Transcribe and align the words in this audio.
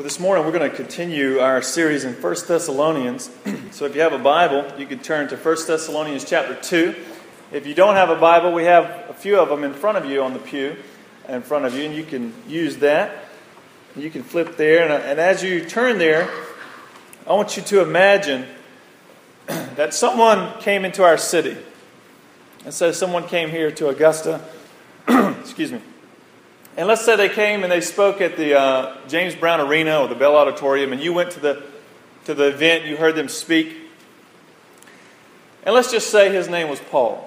Well, 0.00 0.04
this 0.06 0.18
morning 0.18 0.46
we're 0.46 0.58
going 0.58 0.70
to 0.70 0.74
continue 0.74 1.40
our 1.40 1.60
series 1.60 2.04
in 2.04 2.14
1 2.14 2.36
Thessalonians. 2.48 3.28
so 3.70 3.84
if 3.84 3.94
you 3.94 4.00
have 4.00 4.14
a 4.14 4.18
Bible, 4.18 4.64
you 4.78 4.86
can 4.86 5.00
turn 5.00 5.28
to 5.28 5.36
1 5.36 5.56
Thessalonians 5.66 6.24
chapter 6.24 6.54
2. 6.54 6.94
If 7.52 7.66
you 7.66 7.74
don't 7.74 7.96
have 7.96 8.08
a 8.08 8.16
Bible, 8.16 8.50
we 8.54 8.64
have 8.64 9.10
a 9.10 9.12
few 9.12 9.38
of 9.38 9.50
them 9.50 9.62
in 9.62 9.74
front 9.74 9.98
of 9.98 10.06
you 10.06 10.22
on 10.22 10.32
the 10.32 10.38
pew 10.38 10.74
in 11.28 11.42
front 11.42 11.66
of 11.66 11.74
you, 11.74 11.84
and 11.84 11.94
you 11.94 12.04
can 12.04 12.32
use 12.48 12.78
that. 12.78 13.26
You 13.94 14.08
can 14.08 14.22
flip 14.22 14.56
there, 14.56 14.84
and, 14.84 14.90
and 14.90 15.20
as 15.20 15.42
you 15.42 15.66
turn 15.66 15.98
there, 15.98 16.30
I 17.26 17.34
want 17.34 17.58
you 17.58 17.62
to 17.64 17.82
imagine 17.82 18.46
that 19.48 19.92
someone 19.92 20.58
came 20.60 20.86
into 20.86 21.04
our 21.04 21.18
city. 21.18 21.58
And 22.64 22.72
so 22.72 22.90
someone 22.92 23.28
came 23.28 23.50
here 23.50 23.70
to 23.72 23.88
Augusta, 23.90 24.40
excuse 25.08 25.70
me, 25.70 25.82
and 26.76 26.86
let's 26.86 27.04
say 27.04 27.16
they 27.16 27.28
came 27.28 27.62
and 27.62 27.70
they 27.70 27.80
spoke 27.80 28.20
at 28.20 28.36
the 28.36 28.58
uh, 28.58 28.96
James 29.08 29.34
Brown 29.34 29.60
Arena 29.60 30.00
or 30.00 30.08
the 30.08 30.14
Bell 30.14 30.36
Auditorium, 30.36 30.92
and 30.92 31.02
you 31.02 31.12
went 31.12 31.32
to 31.32 31.40
the, 31.40 31.62
to 32.24 32.34
the 32.34 32.48
event, 32.48 32.84
you 32.86 32.96
heard 32.96 33.16
them 33.16 33.28
speak. 33.28 33.76
And 35.64 35.74
let's 35.74 35.90
just 35.90 36.10
say 36.10 36.32
his 36.32 36.48
name 36.48 36.68
was 36.68 36.80
Paul. 36.80 37.26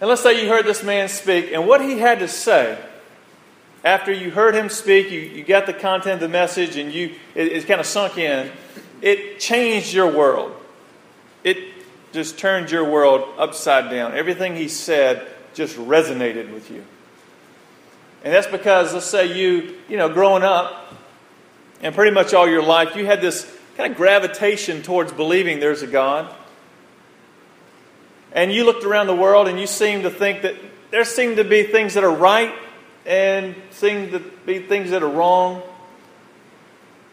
And 0.00 0.08
let's 0.08 0.22
say 0.22 0.42
you 0.42 0.48
heard 0.48 0.64
this 0.64 0.82
man 0.82 1.08
speak, 1.08 1.52
and 1.52 1.66
what 1.66 1.80
he 1.80 1.98
had 1.98 2.20
to 2.20 2.28
say, 2.28 2.78
after 3.84 4.12
you 4.12 4.30
heard 4.30 4.54
him 4.54 4.68
speak, 4.68 5.10
you, 5.10 5.20
you 5.20 5.44
got 5.44 5.66
the 5.66 5.74
content 5.74 6.14
of 6.14 6.20
the 6.20 6.28
message, 6.28 6.76
and 6.76 6.92
you 6.92 7.14
it, 7.34 7.48
it 7.48 7.66
kind 7.66 7.80
of 7.80 7.86
sunk 7.86 8.16
in, 8.16 8.50
it 9.02 9.38
changed 9.38 9.92
your 9.92 10.10
world. 10.10 10.54
It 11.42 11.58
just 12.12 12.38
turned 12.38 12.70
your 12.70 12.88
world 12.88 13.28
upside 13.36 13.90
down. 13.90 14.14
Everything 14.14 14.56
he 14.56 14.68
said 14.68 15.26
just 15.52 15.76
resonated 15.76 16.52
with 16.52 16.70
you. 16.70 16.84
And 18.24 18.32
that's 18.32 18.46
because, 18.46 18.94
let's 18.94 19.06
say 19.06 19.38
you, 19.38 19.76
you 19.88 19.98
know, 19.98 20.08
growing 20.08 20.42
up 20.42 20.92
and 21.82 21.94
pretty 21.94 22.10
much 22.10 22.32
all 22.32 22.48
your 22.48 22.62
life, 22.62 22.96
you 22.96 23.04
had 23.04 23.20
this 23.20 23.44
kind 23.76 23.92
of 23.92 23.98
gravitation 23.98 24.82
towards 24.82 25.12
believing 25.12 25.60
there's 25.60 25.82
a 25.82 25.86
God. 25.86 26.34
And 28.32 28.50
you 28.50 28.64
looked 28.64 28.84
around 28.84 29.06
the 29.08 29.14
world 29.14 29.46
and 29.46 29.60
you 29.60 29.66
seemed 29.66 30.04
to 30.04 30.10
think 30.10 30.42
that 30.42 30.54
there 30.90 31.04
seemed 31.04 31.36
to 31.36 31.44
be 31.44 31.64
things 31.64 31.94
that 31.94 32.02
are 32.02 32.14
right 32.14 32.54
and 33.04 33.54
seem 33.70 34.10
to 34.12 34.20
be 34.46 34.58
things 34.58 34.90
that 34.90 35.02
are 35.02 35.08
wrong. 35.08 35.62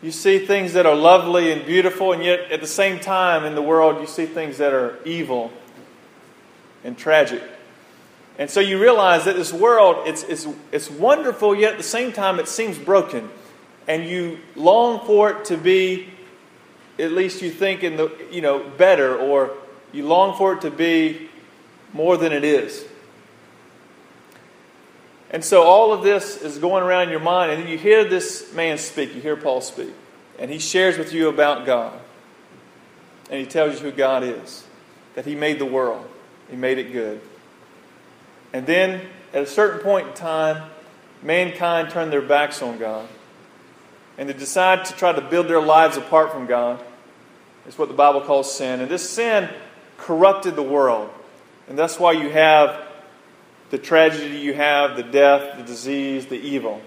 You 0.01 0.11
see 0.11 0.45
things 0.45 0.73
that 0.73 0.85
are 0.85 0.95
lovely 0.95 1.51
and 1.51 1.65
beautiful, 1.65 2.13
and 2.13 2.23
yet 2.23 2.51
at 2.51 2.61
the 2.61 2.67
same 2.67 2.99
time 2.99 3.43
in 3.43 3.53
the 3.53 3.61
world, 3.61 3.99
you 3.99 4.07
see 4.07 4.25
things 4.25 4.57
that 4.59 4.73
are 4.73 4.97
evil 5.05 5.51
and 6.83 6.97
tragic. 6.97 7.43
And 8.37 8.49
so 8.49 8.59
you 8.59 8.81
realize 8.81 9.25
that 9.25 9.35
this 9.35 9.53
world, 9.53 10.07
it's, 10.07 10.23
it's, 10.23 10.47
it's 10.71 10.89
wonderful, 10.89 11.53
yet 11.53 11.73
at 11.73 11.77
the 11.77 11.83
same 11.83 12.11
time 12.11 12.39
it 12.39 12.47
seems 12.47 12.77
broken. 12.77 13.29
And 13.87 14.05
you 14.05 14.39
long 14.55 15.05
for 15.05 15.29
it 15.31 15.45
to 15.45 15.57
be, 15.57 16.09
at 16.97 17.11
least 17.11 17.41
you 17.41 17.51
think, 17.51 17.83
in 17.83 17.97
the, 17.97 18.11
you 18.31 18.41
know, 18.41 18.67
better, 18.77 19.15
or 19.15 19.51
you 19.91 20.07
long 20.07 20.37
for 20.37 20.53
it 20.53 20.61
to 20.61 20.71
be 20.71 21.29
more 21.93 22.17
than 22.17 22.31
it 22.31 22.43
is. 22.43 22.85
And 25.29 25.43
so 25.43 25.63
all 25.63 25.93
of 25.93 26.03
this 26.03 26.41
is 26.41 26.57
going 26.57 26.83
around 26.83 27.03
in 27.03 27.09
your 27.09 27.19
mind, 27.19 27.51
and 27.51 27.69
you 27.69 27.77
hear 27.77 28.03
this 28.03 28.53
man 28.53 28.77
speak, 28.77 29.15
you 29.15 29.21
hear 29.21 29.37
Paul 29.37 29.61
speak, 29.61 29.93
and 30.37 30.51
he 30.51 30.59
shares 30.59 30.97
with 30.97 31.13
you 31.13 31.29
about 31.29 31.65
God. 31.65 31.97
And 33.29 33.39
he 33.39 33.45
tells 33.45 33.75
you 33.75 33.91
who 33.91 33.95
God 33.95 34.23
is, 34.23 34.65
that 35.15 35.25
he 35.25 35.35
made 35.35 35.57
the 35.57 35.65
world, 35.65 36.05
he 36.49 36.57
made 36.57 36.77
it 36.77 36.91
good. 36.91 37.21
And 38.53 38.65
then, 38.65 39.01
at 39.33 39.43
a 39.43 39.47
certain 39.47 39.79
point 39.79 40.07
in 40.09 40.13
time, 40.13 40.69
mankind 41.23 41.89
turned 41.89 42.11
their 42.11 42.21
backs 42.21 42.61
on 42.61 42.77
God. 42.77 43.07
And 44.17 44.27
they 44.27 44.33
decide 44.33 44.85
to 44.85 44.93
try 44.93 45.13
to 45.13 45.21
build 45.21 45.47
their 45.47 45.61
lives 45.61 45.97
apart 45.97 46.31
from 46.31 46.45
God. 46.45 46.83
It's 47.65 47.77
what 47.77 47.87
the 47.87 47.93
Bible 47.93 48.21
calls 48.21 48.53
sin. 48.53 48.81
And 48.81 48.89
this 48.89 49.09
sin 49.09 49.49
corrupted 49.97 50.55
the 50.55 50.63
world. 50.63 51.09
And 51.69 51.77
that's 51.77 51.99
why 51.99 52.13
you 52.13 52.29
have 52.29 52.87
the 53.69 53.77
tragedy 53.77 54.39
you 54.39 54.53
have, 54.53 54.97
the 54.97 55.03
death, 55.03 55.57
the 55.57 55.63
disease, 55.63 56.25
the 56.25 56.39
evil. 56.39 56.81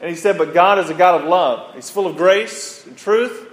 And 0.00 0.10
he 0.10 0.16
said, 0.16 0.36
But 0.36 0.52
God 0.52 0.78
is 0.80 0.90
a 0.90 0.94
God 0.94 1.22
of 1.22 1.28
love. 1.28 1.74
He's 1.74 1.90
full 1.90 2.06
of 2.06 2.16
grace 2.16 2.84
and 2.86 2.96
truth. 2.96 3.50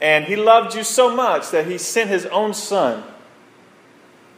And 0.00 0.24
he 0.24 0.36
loved 0.36 0.74
you 0.74 0.84
so 0.84 1.14
much 1.14 1.50
that 1.50 1.66
he 1.66 1.78
sent 1.78 2.10
his 2.10 2.26
own 2.26 2.54
son 2.54 3.02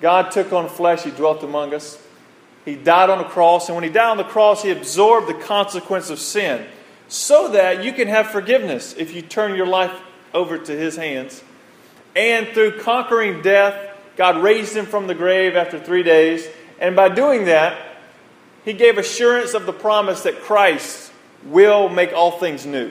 God 0.01 0.31
took 0.31 0.53
on 0.53 0.69
flesh, 0.69 1.03
He 1.03 1.11
dwelt 1.11 1.43
among 1.43 1.75
us. 1.75 2.03
He 2.65 2.77
died 2.77 3.11
on 3.11 3.19
the 3.19 3.25
cross, 3.25 3.69
and 3.69 3.77
when 3.77 3.85
He 3.85 3.91
died 3.91 4.11
on 4.11 4.17
the 4.17 4.25
cross, 4.25 4.63
He 4.63 4.71
absorbed 4.71 5.29
the 5.29 5.35
consequence 5.35 6.11
of 6.11 6.19
sin 6.19 6.67
so 7.09 7.49
that 7.49 7.83
you 7.83 7.93
can 7.93 8.09
have 8.09 8.29
forgiveness 8.29 8.95
if 8.99 9.15
you 9.15 9.23
turn 9.23 9.57
your 9.57 9.67
life 9.67 9.93
over 10.35 10.59
to 10.59 10.73
His 10.73 10.97
hands. 10.97 11.43
And 12.15 12.49
through 12.49 12.81
conquering 12.81 13.43
death, 13.43 13.97
God 14.17 14.43
raised 14.43 14.77
Him 14.77 14.87
from 14.87 15.07
the 15.07 15.15
grave 15.15 15.57
after 15.57 15.79
three 15.79 16.03
days. 16.03 16.47
And 16.81 16.95
by 16.95 17.09
doing 17.09 17.47
that, 17.47 17.79
He 18.65 18.73
gave 18.73 18.99
assurance 18.99 19.55
of 19.55 19.67
the 19.67 19.73
promise 19.73 20.23
that 20.25 20.41
Christ 20.41 21.13
will 21.45 21.89
make 21.89 22.13
all 22.13 22.33
things 22.33 22.67
new. 22.67 22.91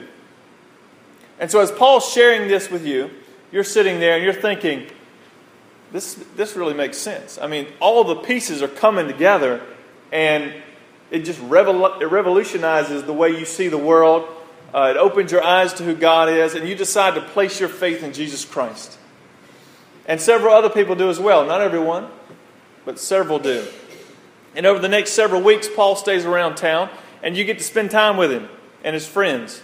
And 1.40 1.51
so, 1.51 1.59
as 1.59 1.72
Paul's 1.72 2.12
sharing 2.12 2.47
this 2.47 2.72
with 2.72 2.85
you, 2.85 3.12
you're 3.51 3.63
sitting 3.63 4.00
there 4.00 4.16
and 4.16 4.23
you're 4.23 4.34
thinking, 4.34 4.88
this, 5.91 6.15
this 6.35 6.55
really 6.55 6.73
makes 6.73 6.97
sense. 6.97 7.37
I 7.41 7.47
mean, 7.47 7.67
all 7.79 8.03
the 8.03 8.15
pieces 8.15 8.61
are 8.61 8.67
coming 8.67 9.07
together, 9.07 9.61
and 10.11 10.53
it 11.11 11.19
just 11.19 11.39
revol- 11.41 12.01
it 12.01 12.07
revolutionizes 12.07 13.03
the 13.03 13.13
way 13.13 13.29
you 13.29 13.45
see 13.45 13.69
the 13.69 13.77
world. 13.77 14.27
Uh, 14.73 14.93
it 14.95 14.97
opens 14.97 15.31
your 15.31 15.43
eyes 15.43 15.73
to 15.75 15.83
who 15.83 15.95
God 15.95 16.29
is, 16.29 16.55
and 16.55 16.67
you 16.67 16.75
decide 16.75 17.15
to 17.15 17.21
place 17.21 17.59
your 17.59 17.69
faith 17.69 18.03
in 18.03 18.11
Jesus 18.11 18.43
Christ. 18.43 18.97
And 20.05 20.19
several 20.19 20.53
other 20.53 20.69
people 20.69 20.95
do 20.95 21.09
as 21.09 21.19
well. 21.19 21.45
Not 21.45 21.61
everyone, 21.61 22.09
but 22.85 22.99
several 22.99 23.39
do. 23.39 23.65
And 24.55 24.65
over 24.65 24.79
the 24.79 24.89
next 24.89 25.11
several 25.11 25.41
weeks, 25.41 25.69
Paul 25.73 25.95
stays 25.95 26.25
around 26.25 26.55
town, 26.55 26.89
and 27.23 27.37
you 27.37 27.45
get 27.45 27.59
to 27.59 27.63
spend 27.63 27.91
time 27.91 28.17
with 28.17 28.31
him 28.31 28.49
and 28.83 28.93
his 28.93 29.07
friends. 29.07 29.61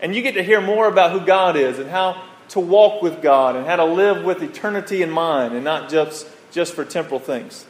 And 0.00 0.14
you 0.16 0.22
get 0.22 0.34
to 0.34 0.42
hear 0.42 0.60
more 0.60 0.88
about 0.88 1.12
who 1.12 1.20
God 1.24 1.56
is 1.56 1.78
and 1.78 1.88
how 1.88 2.20
to 2.50 2.60
walk 2.60 3.02
with 3.02 3.22
God 3.22 3.56
and 3.56 3.66
how 3.66 3.76
to 3.76 3.84
live 3.84 4.24
with 4.24 4.42
eternity 4.42 5.02
in 5.02 5.10
mind 5.10 5.54
and 5.54 5.64
not 5.64 5.90
just, 5.90 6.26
just 6.50 6.74
for 6.74 6.84
temporal 6.84 7.20
things. 7.20 7.64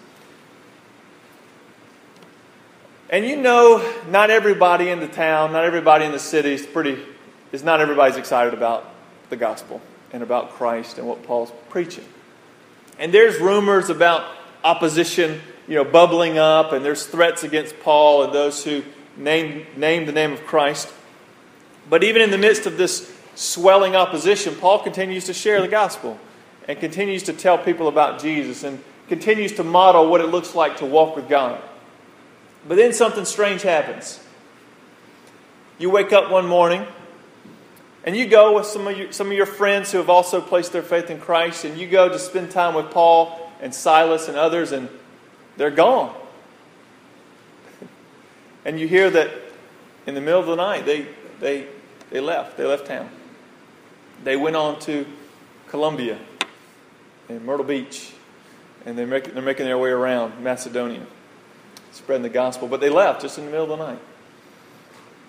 And 3.09 3.27
you 3.27 3.37
know, 3.37 3.87
not 4.09 4.31
everybody 4.31 4.89
in 4.89 5.01
the 5.01 5.07
town, 5.07 5.53
not 5.53 5.65
everybody 5.65 6.07
in 6.07 6.13
the 6.13 6.19
city 6.19 6.55
is 6.55 6.65
pretty, 6.65 6.99
is 7.53 7.63
not 7.63 7.81
everybody's 7.81 8.17
excited 8.17 8.55
about 8.55 8.91
the 9.29 9.37
gospel 9.37 9.83
and 10.13 10.23
about 10.23 10.53
Christ 10.53 10.99
and 10.99 11.07
what 11.07 11.23
Paul's 11.23 11.53
preaching. 11.69 12.05
And 12.99 13.13
there's 13.13 13.39
rumors 13.39 13.91
about 13.91 14.25
opposition, 14.65 15.41
you 15.69 15.75
know, 15.75 15.85
bubbling 15.85 16.39
up, 16.39 16.73
and 16.73 16.85
there's 16.85 17.05
threats 17.07 17.43
against 17.43 17.79
Paul 17.81 18.25
and 18.25 18.33
those 18.33 18.65
who 18.65 18.83
name, 19.17 19.67
name 19.77 20.07
the 20.07 20.13
name 20.13 20.33
of 20.33 20.45
Christ. 20.47 20.93
But 21.91 22.05
even 22.05 22.23
in 22.23 22.31
the 22.31 22.39
midst 22.39 22.67
of 22.67 22.77
this 22.77 23.11
swelling 23.35 23.97
opposition, 23.97 24.55
Paul 24.55 24.83
continues 24.83 25.27
to 25.27 25.35
share 25.35 25.61
the 25.61 25.69
gospel 25.69 26.19
and 26.69 26.79
continues 26.79 27.25
to 27.25 27.33
tell 27.33 27.59
people 27.59 27.89
about 27.89 28.21
Jesus 28.21 28.63
and 28.63 28.83
continues 29.09 29.53
to 29.53 29.65
model 29.65 30.09
what 30.09 30.21
it 30.21 30.27
looks 30.27 30.55
like 30.55 30.79
to 30.79 30.87
walk 30.87 31.17
with 31.17 31.29
God. 31.29 31.61
But 32.67 32.77
then 32.77 32.93
something 32.93 33.25
strange 33.25 33.63
happens. 33.63 34.25
You 35.79 35.91
wake 35.91 36.13
up 36.13 36.31
one 36.31 36.47
morning 36.47 36.87
and 38.05 38.17
you 38.17 38.27
go 38.27 38.55
with 38.57 38.67
some 38.67 38.87
of, 38.87 38.97
your, 38.97 39.13
some 39.13 39.29
of 39.29 39.33
your 39.33 39.47
friends 39.47 39.93
who 39.93 39.99
have 39.99 40.11
also 40.11 40.41
placed 40.41 40.73
their 40.73 40.83
faith 40.83 41.09
in 41.09 41.21
Christ, 41.21 41.65
and 41.65 41.79
you 41.79 41.89
go 41.89 42.09
to 42.09 42.19
spend 42.19 42.51
time 42.51 42.75
with 42.75 42.91
Paul 42.91 43.51
and 43.61 43.73
Silas 43.73 44.27
and 44.27 44.37
others, 44.37 44.73
and 44.73 44.89
they're 45.57 45.71
gone. 45.71 46.13
and 48.65 48.81
you 48.81 48.89
hear 48.89 49.09
that 49.11 49.31
in 50.07 50.17
the 50.17 50.21
middle 50.21 50.41
of 50.41 50.47
the 50.47 50.57
night, 50.57 50.85
they, 50.85 51.07
they, 51.39 51.69
they 52.11 52.19
left. 52.19 52.57
They 52.57 52.65
left 52.65 52.87
town. 52.87 53.09
They 54.25 54.37
went 54.37 54.57
on 54.57 54.79
to 54.81 55.07
Columbia 55.69 56.19
and 57.29 57.45
Myrtle 57.45 57.65
Beach, 57.65 58.13
and 58.85 58.97
they're 58.97 59.07
making, 59.07 59.35
they're 59.35 59.43
making 59.43 59.67
their 59.67 59.79
way 59.79 59.91
around 59.91 60.43
Macedonia, 60.43 61.07
spreading 61.93 62.23
the 62.23 62.29
gospel. 62.29 62.69
But 62.69 62.81
they 62.81 62.91
left 62.91 63.23
just 63.23 63.39
in 63.39 63.45
the 63.45 63.51
middle 63.51 63.73
of 63.73 63.79
the 63.79 63.85
night. 63.85 64.01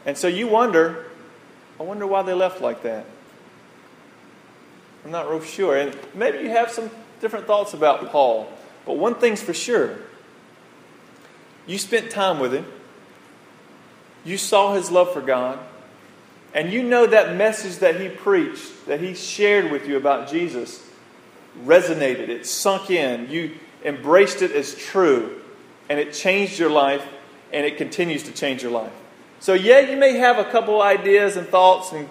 And 0.06 0.18
so 0.18 0.28
you 0.28 0.48
wonder, 0.48 1.06
I 1.80 1.84
wonder 1.84 2.06
why 2.06 2.22
they 2.24 2.34
left 2.34 2.62
like 2.62 2.84
that. 2.84 3.06
I'm 5.06 5.12
not 5.12 5.30
real 5.30 5.42
sure. 5.42 5.78
And 5.78 5.98
maybe 6.14 6.40
you 6.40 6.50
have 6.50 6.72
some 6.72 6.90
different 7.20 7.48
thoughts 7.48 7.74
about 7.74 8.10
Paul. 8.10 8.52
But 8.86 8.98
one 8.98 9.16
thing's 9.16 9.42
for 9.42 9.54
sure 9.54 9.98
you 11.66 11.78
spent 11.78 12.12
time 12.12 12.40
with 12.40 12.54
him, 12.54 12.66
you 14.26 14.38
saw 14.38 14.74
his 14.74 14.92
love 14.92 15.14
for 15.14 15.22
God. 15.22 15.60
And 16.54 16.72
you 16.72 16.84
know 16.84 17.08
that 17.08 17.36
message 17.36 17.78
that 17.78 18.00
he 18.00 18.10
preached, 18.10 18.86
that 18.86 19.00
he 19.00 19.16
shared 19.16 19.72
with 19.72 19.88
you 19.88 19.98
about 19.98 20.30
Jesus, 20.30 20.88
resonated. 21.66 22.30
It 22.30 22.46
sunk 22.46 22.92
in. 22.92 23.30
You 23.30 23.52
embraced 23.84 24.42
it 24.42 24.52
as 24.52 24.76
true. 24.76 25.42
And 25.90 26.00
it 26.00 26.14
changed 26.14 26.60
your 26.60 26.70
life, 26.70 27.06
and 27.52 27.66
it 27.66 27.78
continues 27.78 28.24
to 28.24 28.32
change 28.32 28.62
your 28.62 28.72
life. 28.72 28.94
So, 29.40 29.54
yeah, 29.54 29.80
you 29.80 29.98
may 29.98 30.18
have 30.18 30.38
a 30.38 30.46
couple 30.46 30.82
ideas 30.82 31.36
and 31.36 31.48
thoughts 31.48 31.92
and 31.92 32.08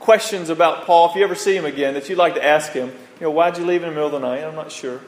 questions 0.00 0.48
about 0.48 0.84
Paul 0.84 1.10
if 1.10 1.16
you 1.16 1.22
ever 1.22 1.34
see 1.34 1.56
him 1.56 1.64
again 1.64 1.94
that 1.94 2.08
you'd 2.08 2.18
like 2.18 2.34
to 2.34 2.44
ask 2.44 2.72
him. 2.72 2.88
You 3.20 3.26
know, 3.26 3.30
why'd 3.30 3.58
you 3.58 3.64
leave 3.64 3.82
in 3.82 3.90
the 3.90 3.94
middle 3.94 4.06
of 4.06 4.12
the 4.12 4.18
night? 4.20 4.42
I'm 4.42 4.54
not 4.54 4.72
sure. 4.72 5.00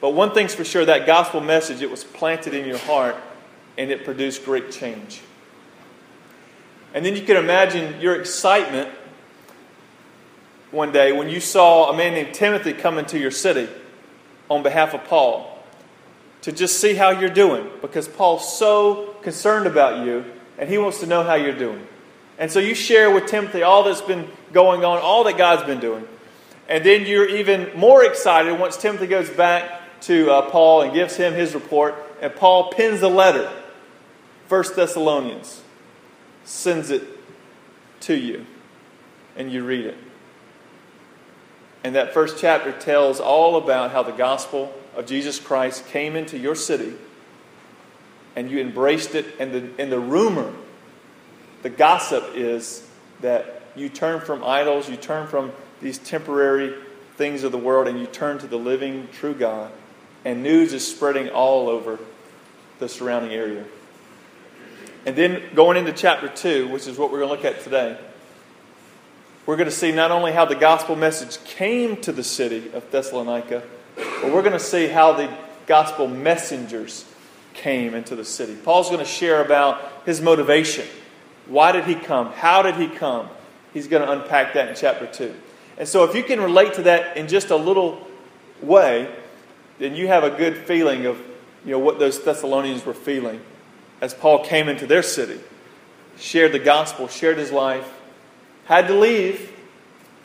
But 0.00 0.10
one 0.10 0.32
thing's 0.32 0.54
for 0.54 0.64
sure 0.64 0.84
that 0.84 1.06
gospel 1.06 1.40
message, 1.40 1.80
it 1.80 1.90
was 1.90 2.04
planted 2.04 2.54
in 2.54 2.66
your 2.66 2.78
heart 2.78 3.16
and 3.78 3.90
it 3.90 4.04
produced 4.04 4.44
great 4.44 4.70
change. 4.70 5.22
And 6.94 7.04
then 7.04 7.16
you 7.16 7.22
can 7.22 7.36
imagine 7.36 8.00
your 8.00 8.14
excitement 8.14 8.88
one 10.70 10.92
day 10.92 11.12
when 11.12 11.28
you 11.28 11.40
saw 11.40 11.90
a 11.90 11.96
man 11.96 12.14
named 12.14 12.34
Timothy 12.34 12.72
come 12.72 12.98
into 12.98 13.18
your 13.18 13.32
city 13.32 13.68
on 14.48 14.62
behalf 14.62 14.94
of 14.94 15.04
Paul 15.04 15.50
to 16.42 16.52
just 16.52 16.78
see 16.80 16.94
how 16.94 17.10
you're 17.10 17.30
doing 17.30 17.68
because 17.82 18.06
Paul's 18.06 18.56
so 18.58 19.14
concerned 19.22 19.66
about 19.66 20.06
you 20.06 20.24
and 20.56 20.68
he 20.68 20.78
wants 20.78 21.00
to 21.00 21.06
know 21.06 21.24
how 21.24 21.34
you're 21.34 21.58
doing. 21.58 21.84
And 22.38 22.50
so 22.50 22.60
you 22.60 22.74
share 22.74 23.10
with 23.10 23.26
Timothy 23.26 23.62
all 23.62 23.82
that's 23.82 24.00
been 24.00 24.28
going 24.52 24.84
on, 24.84 24.98
all 24.98 25.24
that 25.24 25.36
God's 25.36 25.64
been 25.64 25.80
doing. 25.80 26.06
And 26.68 26.84
then 26.84 27.06
you're 27.06 27.28
even 27.28 27.70
more 27.76 28.04
excited 28.04 28.58
once 28.58 28.76
Timothy 28.76 29.08
goes 29.08 29.28
back 29.30 30.00
to 30.02 30.30
uh, 30.30 30.50
Paul 30.50 30.82
and 30.82 30.94
gives 30.94 31.16
him 31.16 31.34
his 31.34 31.54
report. 31.54 31.96
And 32.20 32.34
Paul 32.36 32.70
pins 32.70 33.02
a 33.02 33.08
letter, 33.08 33.50
First 34.46 34.76
Thessalonians, 34.76 35.62
sends 36.44 36.90
it 36.90 37.02
to 38.00 38.14
you, 38.14 38.46
and 39.36 39.50
you 39.50 39.64
read 39.64 39.86
it. 39.86 39.96
And 41.82 41.94
that 41.94 42.14
first 42.14 42.38
chapter 42.38 42.72
tells 42.72 43.20
all 43.20 43.56
about 43.56 43.90
how 43.90 44.02
the 44.02 44.12
gospel 44.12 44.72
of 44.96 45.06
Jesus 45.06 45.38
Christ 45.38 45.86
came 45.88 46.16
into 46.16 46.38
your 46.38 46.54
city 46.54 46.94
and 48.36 48.50
you 48.50 48.60
embraced 48.60 49.14
it. 49.14 49.26
And 49.38 49.52
the, 49.52 49.70
and 49.78 49.92
the 49.92 50.00
rumor, 50.00 50.52
the 51.62 51.70
gossip 51.70 52.32
is 52.34 52.86
that 53.20 53.62
you 53.76 53.88
turn 53.88 54.20
from 54.20 54.44
idols, 54.44 54.88
you 54.88 54.96
turn 54.96 55.26
from 55.26 55.52
these 55.80 55.98
temporary 55.98 56.74
things 57.16 57.42
of 57.44 57.52
the 57.52 57.58
world, 57.58 57.86
and 57.86 58.00
you 58.00 58.06
turn 58.06 58.38
to 58.38 58.46
the 58.46 58.56
living, 58.56 59.08
true 59.12 59.34
God. 59.34 59.70
And 60.24 60.42
news 60.42 60.72
is 60.72 60.86
spreading 60.86 61.28
all 61.28 61.68
over 61.68 61.98
the 62.78 62.88
surrounding 62.88 63.32
area. 63.32 63.64
And 65.06 65.14
then 65.14 65.42
going 65.54 65.76
into 65.76 65.92
chapter 65.92 66.28
2, 66.28 66.68
which 66.68 66.86
is 66.86 66.96
what 66.96 67.12
we're 67.12 67.20
going 67.20 67.28
to 67.28 67.34
look 67.36 67.44
at 67.44 67.62
today, 67.62 67.98
we're 69.44 69.56
going 69.56 69.68
to 69.68 69.74
see 69.74 69.92
not 69.92 70.10
only 70.10 70.32
how 70.32 70.46
the 70.46 70.54
gospel 70.54 70.96
message 70.96 71.42
came 71.44 72.00
to 72.02 72.12
the 72.12 72.24
city 72.24 72.72
of 72.72 72.90
Thessalonica, 72.90 73.62
but 73.96 74.32
we're 74.32 74.42
going 74.42 74.52
to 74.52 74.58
see 74.58 74.88
how 74.88 75.12
the 75.12 75.30
gospel 75.66 76.08
messengers 76.08 77.04
came 77.52 77.94
into 77.94 78.16
the 78.16 78.24
city. 78.24 78.56
Paul's 78.56 78.88
going 78.88 79.00
to 79.00 79.04
share 79.04 79.44
about 79.44 80.02
his 80.06 80.22
motivation. 80.22 80.86
Why 81.46 81.72
did 81.72 81.84
he 81.84 81.94
come? 81.94 82.32
How 82.32 82.62
did 82.62 82.76
he 82.76 82.88
come? 82.88 83.28
He's 83.74 83.86
going 83.86 84.02
to 84.02 84.10
unpack 84.10 84.54
that 84.54 84.70
in 84.70 84.74
chapter 84.74 85.06
2. 85.06 85.34
And 85.76 85.86
so, 85.86 86.04
if 86.04 86.14
you 86.14 86.22
can 86.22 86.40
relate 86.40 86.74
to 86.74 86.82
that 86.84 87.16
in 87.16 87.28
just 87.28 87.50
a 87.50 87.56
little 87.56 88.06
way, 88.62 89.12
then 89.78 89.94
you 89.94 90.06
have 90.06 90.24
a 90.24 90.30
good 90.30 90.56
feeling 90.56 91.04
of 91.04 91.18
you 91.64 91.72
know, 91.72 91.78
what 91.78 91.98
those 91.98 92.22
Thessalonians 92.22 92.86
were 92.86 92.94
feeling 92.94 93.40
as 94.00 94.14
Paul 94.14 94.44
came 94.44 94.68
into 94.68 94.86
their 94.86 95.02
city, 95.02 95.40
shared 96.18 96.52
the 96.52 96.58
gospel, 96.58 97.08
shared 97.08 97.38
his 97.38 97.52
life, 97.52 97.90
had 98.66 98.88
to 98.88 98.94
leave, 98.94 99.52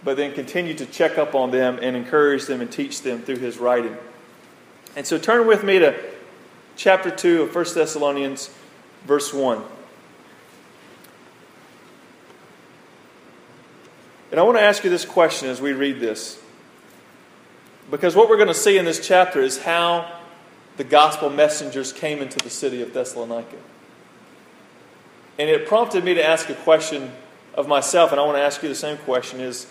but 0.04 0.18
then 0.18 0.34
continued 0.34 0.78
to 0.80 0.86
check 0.86 1.18
up 1.18 1.36
on 1.36 1.52
them 1.52 1.80
and 1.82 1.96
encourage 1.96 2.46
them 2.46 2.62
and 2.62 2.72
teach 2.72 3.02
them 3.02 3.22
through 3.22 3.38
his 3.38 3.58
writing. 3.58 3.98
And 4.96 5.06
so, 5.06 5.18
turn 5.18 5.48
with 5.48 5.64
me 5.64 5.80
to 5.80 5.96
chapter 6.76 7.12
2 7.12 7.44
of 7.44 7.56
1 7.56 7.66
Thessalonians, 7.74 8.50
verse 9.06 9.34
1. 9.34 9.62
And 14.32 14.40
I 14.40 14.44
want 14.44 14.58
to 14.58 14.64
ask 14.64 14.84
you 14.84 14.90
this 14.90 15.06
question 15.06 15.50
as 15.50 15.60
we 15.60 15.74
read 15.74 16.00
this. 16.00 16.40
Because 17.90 18.16
what 18.16 18.30
we're 18.30 18.38
going 18.38 18.50
to 18.50 18.54
see 18.54 18.78
in 18.78 18.86
this 18.86 19.06
chapter 19.06 19.42
is 19.42 19.62
how 19.62 20.19
the 20.80 20.86
gospel 20.86 21.30
messengers 21.30 21.92
came 21.92 22.22
into 22.22 22.38
the 22.38 22.50
city 22.50 22.82
of 22.82 22.94
Thessalonica. 22.94 23.58
And 25.38 25.50
it 25.50 25.68
prompted 25.68 26.06
me 26.06 26.14
to 26.14 26.26
ask 26.26 26.50
a 26.50 26.54
question 26.54 27.12
of 27.54 27.68
myself, 27.68 28.12
and 28.12 28.20
I 28.20 28.24
want 28.24 28.38
to 28.38 28.42
ask 28.42 28.64
you 28.64 28.70
the 28.70 28.76
same 28.76 28.96
question 29.00 29.42
is, 29.42 29.68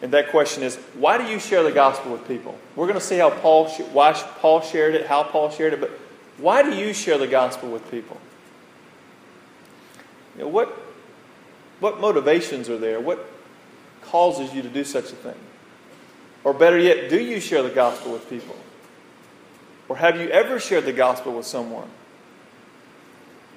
and 0.00 0.12
that 0.12 0.30
question 0.30 0.62
is, 0.62 0.76
why 0.94 1.18
do 1.18 1.24
you 1.24 1.40
share 1.40 1.64
the 1.64 1.72
gospel 1.72 2.12
with 2.12 2.28
people? 2.28 2.56
We're 2.76 2.86
going 2.86 3.00
to 3.00 3.04
see 3.04 3.16
how 3.16 3.30
Paul, 3.30 3.68
why 3.92 4.12
Paul 4.12 4.60
shared 4.60 4.94
it, 4.94 5.08
how 5.08 5.24
Paul 5.24 5.50
shared 5.50 5.72
it, 5.72 5.80
but 5.80 5.90
why 6.36 6.62
do 6.62 6.72
you 6.72 6.94
share 6.94 7.18
the 7.18 7.26
gospel 7.26 7.72
with 7.72 7.90
people? 7.90 8.16
You 10.36 10.44
know, 10.44 10.48
what, 10.50 10.68
what 11.80 11.98
motivations 12.00 12.68
are 12.68 12.78
there? 12.78 13.00
What 13.00 13.28
causes 14.02 14.54
you 14.54 14.62
to 14.62 14.68
do 14.68 14.84
such 14.84 15.06
a 15.06 15.16
thing? 15.16 15.34
Or 16.44 16.54
better 16.54 16.78
yet, 16.78 17.10
do 17.10 17.20
you 17.20 17.40
share 17.40 17.64
the 17.64 17.70
gospel 17.70 18.12
with 18.12 18.30
people? 18.30 18.54
Or 19.88 19.96
have 19.96 20.20
you 20.20 20.28
ever 20.28 20.60
shared 20.60 20.84
the 20.84 20.92
gospel 20.92 21.32
with 21.32 21.46
someone? 21.46 21.88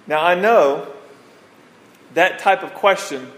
Now, 0.08 0.24
I 0.26 0.36
know 0.36 0.92
that 2.14 2.40
type 2.40 2.64
of 2.64 2.74
question 2.74 3.32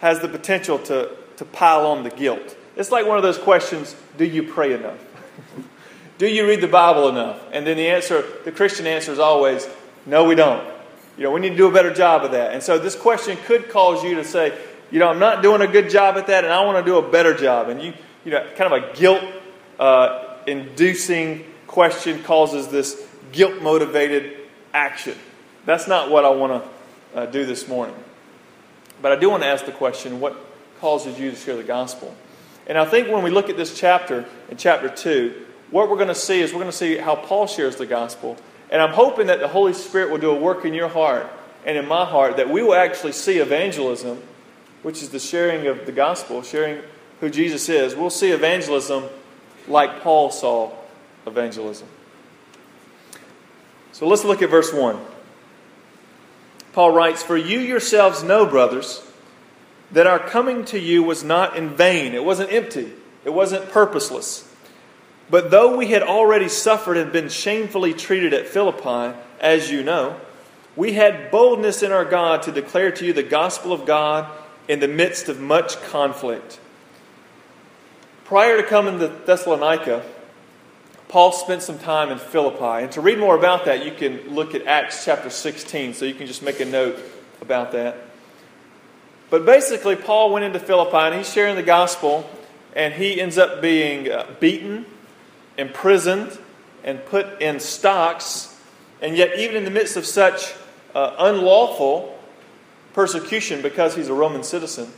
has 0.00 0.20
the 0.20 0.28
potential 0.28 0.78
to, 0.80 1.10
to 1.36 1.44
pile 1.44 1.86
on 1.86 2.02
the 2.02 2.10
guilt. 2.10 2.56
It's 2.76 2.90
like 2.90 3.06
one 3.06 3.16
of 3.16 3.22
those 3.22 3.38
questions 3.38 3.94
do 4.18 4.24
you 4.24 4.42
pray 4.42 4.74
enough? 4.74 4.98
do 6.18 6.26
you 6.26 6.46
read 6.46 6.60
the 6.60 6.68
Bible 6.68 7.08
enough? 7.08 7.40
And 7.52 7.66
then 7.66 7.76
the 7.76 7.88
answer, 7.88 8.24
the 8.44 8.52
Christian 8.52 8.86
answer 8.86 9.12
is 9.12 9.18
always 9.18 9.68
no, 10.06 10.24
we 10.24 10.36
don't. 10.36 10.64
You 11.16 11.24
know, 11.24 11.32
we 11.32 11.40
need 11.40 11.50
to 11.50 11.56
do 11.56 11.66
a 11.66 11.72
better 11.72 11.92
job 11.92 12.24
of 12.24 12.30
that. 12.32 12.52
And 12.52 12.62
so 12.62 12.78
this 12.78 12.94
question 12.94 13.36
could 13.44 13.70
cause 13.70 14.04
you 14.04 14.14
to 14.16 14.24
say, 14.24 14.56
you 14.90 15.00
know, 15.00 15.08
I'm 15.08 15.18
not 15.18 15.42
doing 15.42 15.62
a 15.62 15.66
good 15.66 15.90
job 15.90 16.16
at 16.16 16.28
that, 16.28 16.44
and 16.44 16.52
I 16.52 16.64
want 16.64 16.84
to 16.84 16.88
do 16.88 16.98
a 16.98 17.10
better 17.10 17.34
job. 17.34 17.68
And 17.68 17.82
you, 17.82 17.92
you 18.24 18.30
know, 18.30 18.46
kind 18.54 18.72
of 18.72 18.84
a 18.84 18.96
guilt 18.96 19.24
uh, 19.80 20.36
inducing 20.46 21.44
question 21.66 22.22
causes 22.22 22.68
this 22.68 23.06
guilt 23.32 23.62
motivated 23.62 24.36
action. 24.72 25.16
That's 25.64 25.88
not 25.88 26.10
what 26.10 26.24
I 26.24 26.30
want 26.30 26.62
to 26.62 27.18
uh, 27.18 27.26
do 27.26 27.44
this 27.44 27.66
morning. 27.68 27.96
But 29.02 29.12
I 29.12 29.16
do 29.16 29.30
want 29.30 29.42
to 29.42 29.48
ask 29.48 29.66
the 29.66 29.72
question 29.72 30.20
what 30.20 30.36
causes 30.80 31.18
you 31.18 31.30
to 31.30 31.36
share 31.36 31.56
the 31.56 31.62
gospel? 31.62 32.14
And 32.66 32.76
I 32.78 32.84
think 32.84 33.08
when 33.08 33.22
we 33.22 33.30
look 33.30 33.48
at 33.48 33.56
this 33.56 33.78
chapter, 33.78 34.24
in 34.50 34.56
chapter 34.56 34.88
2, 34.88 35.46
what 35.70 35.88
we're 35.88 35.96
going 35.96 36.08
to 36.08 36.14
see 36.14 36.40
is 36.40 36.52
we're 36.52 36.60
going 36.60 36.70
to 36.70 36.76
see 36.76 36.96
how 36.96 37.16
Paul 37.16 37.46
shares 37.46 37.76
the 37.76 37.86
gospel. 37.86 38.36
And 38.70 38.82
I'm 38.82 38.92
hoping 38.92 39.28
that 39.28 39.40
the 39.40 39.48
Holy 39.48 39.72
Spirit 39.72 40.10
will 40.10 40.18
do 40.18 40.30
a 40.30 40.38
work 40.38 40.64
in 40.64 40.74
your 40.74 40.88
heart 40.88 41.30
and 41.64 41.76
in 41.76 41.86
my 41.86 42.04
heart 42.04 42.36
that 42.36 42.48
we 42.48 42.62
will 42.62 42.74
actually 42.74 43.12
see 43.12 43.38
evangelism, 43.38 44.22
which 44.82 45.02
is 45.02 45.10
the 45.10 45.18
sharing 45.18 45.66
of 45.66 45.86
the 45.86 45.92
gospel, 45.92 46.42
sharing 46.42 46.82
who 47.20 47.30
Jesus 47.30 47.68
is. 47.68 47.94
We'll 47.94 48.10
see 48.10 48.30
evangelism 48.30 49.04
like 49.68 50.00
Paul 50.02 50.30
saw 50.30 50.72
evangelism. 51.26 51.88
So 53.92 54.06
let's 54.06 54.24
look 54.24 54.42
at 54.42 54.50
verse 54.50 54.72
1. 54.72 54.98
Paul 56.72 56.90
writes, 56.90 57.22
For 57.22 57.36
you 57.36 57.58
yourselves 57.60 58.22
know, 58.22 58.44
brothers, 58.44 59.02
that 59.92 60.06
our 60.06 60.18
coming 60.18 60.64
to 60.66 60.78
you 60.78 61.02
was 61.02 61.24
not 61.24 61.56
in 61.56 61.70
vain. 61.70 62.14
It 62.14 62.24
wasn't 62.24 62.52
empty, 62.52 62.92
it 63.24 63.30
wasn't 63.30 63.70
purposeless. 63.70 64.46
But 65.28 65.50
though 65.50 65.76
we 65.76 65.88
had 65.88 66.02
already 66.02 66.48
suffered 66.48 66.96
and 66.96 67.10
been 67.12 67.28
shamefully 67.28 67.94
treated 67.94 68.32
at 68.32 68.46
Philippi, 68.46 69.16
as 69.40 69.70
you 69.70 69.82
know, 69.82 70.20
we 70.76 70.92
had 70.92 71.30
boldness 71.30 71.82
in 71.82 71.90
our 71.90 72.04
God 72.04 72.42
to 72.42 72.52
declare 72.52 72.92
to 72.92 73.06
you 73.06 73.12
the 73.12 73.22
gospel 73.22 73.72
of 73.72 73.86
God 73.86 74.30
in 74.68 74.78
the 74.78 74.88
midst 74.88 75.28
of 75.28 75.40
much 75.40 75.80
conflict. 75.84 76.60
Prior 78.24 78.60
to 78.60 78.62
coming 78.62 78.98
to 78.98 79.08
Thessalonica, 79.08 80.04
Paul 81.08 81.32
spent 81.32 81.62
some 81.62 81.78
time 81.78 82.10
in 82.10 82.18
Philippi. 82.18 82.82
And 82.84 82.92
to 82.92 83.00
read 83.00 83.18
more 83.18 83.36
about 83.36 83.64
that, 83.66 83.84
you 83.84 83.92
can 83.92 84.34
look 84.34 84.54
at 84.54 84.66
Acts 84.66 85.04
chapter 85.04 85.30
16, 85.30 85.94
so 85.94 86.04
you 86.04 86.14
can 86.14 86.26
just 86.26 86.42
make 86.42 86.60
a 86.60 86.64
note 86.64 86.98
about 87.40 87.72
that. 87.72 87.96
But 89.30 89.44
basically, 89.44 89.96
Paul 89.96 90.32
went 90.32 90.44
into 90.44 90.58
Philippi 90.58 90.96
and 90.96 91.14
he's 91.14 91.32
sharing 91.32 91.56
the 91.56 91.62
gospel, 91.62 92.28
and 92.74 92.94
he 92.94 93.20
ends 93.20 93.38
up 93.38 93.60
being 93.60 94.10
uh, 94.10 94.26
beaten, 94.40 94.86
imprisoned, 95.56 96.38
and 96.84 97.04
put 97.06 97.40
in 97.40 97.60
stocks. 97.60 98.58
And 99.00 99.16
yet, 99.16 99.38
even 99.38 99.56
in 99.56 99.64
the 99.64 99.70
midst 99.70 99.96
of 99.96 100.06
such 100.06 100.54
uh, 100.94 101.14
unlawful 101.18 102.18
persecution 102.92 103.62
because 103.62 103.94
he's 103.94 104.08
a 104.08 104.14
Roman 104.14 104.42
citizen, 104.42 104.90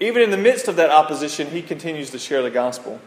even 0.00 0.22
in 0.22 0.30
the 0.30 0.36
midst 0.36 0.68
of 0.68 0.76
that 0.76 0.90
opposition, 0.90 1.50
he 1.50 1.62
continues 1.62 2.10
to 2.10 2.18
share 2.18 2.42
the 2.42 2.50
gospel. 2.50 3.00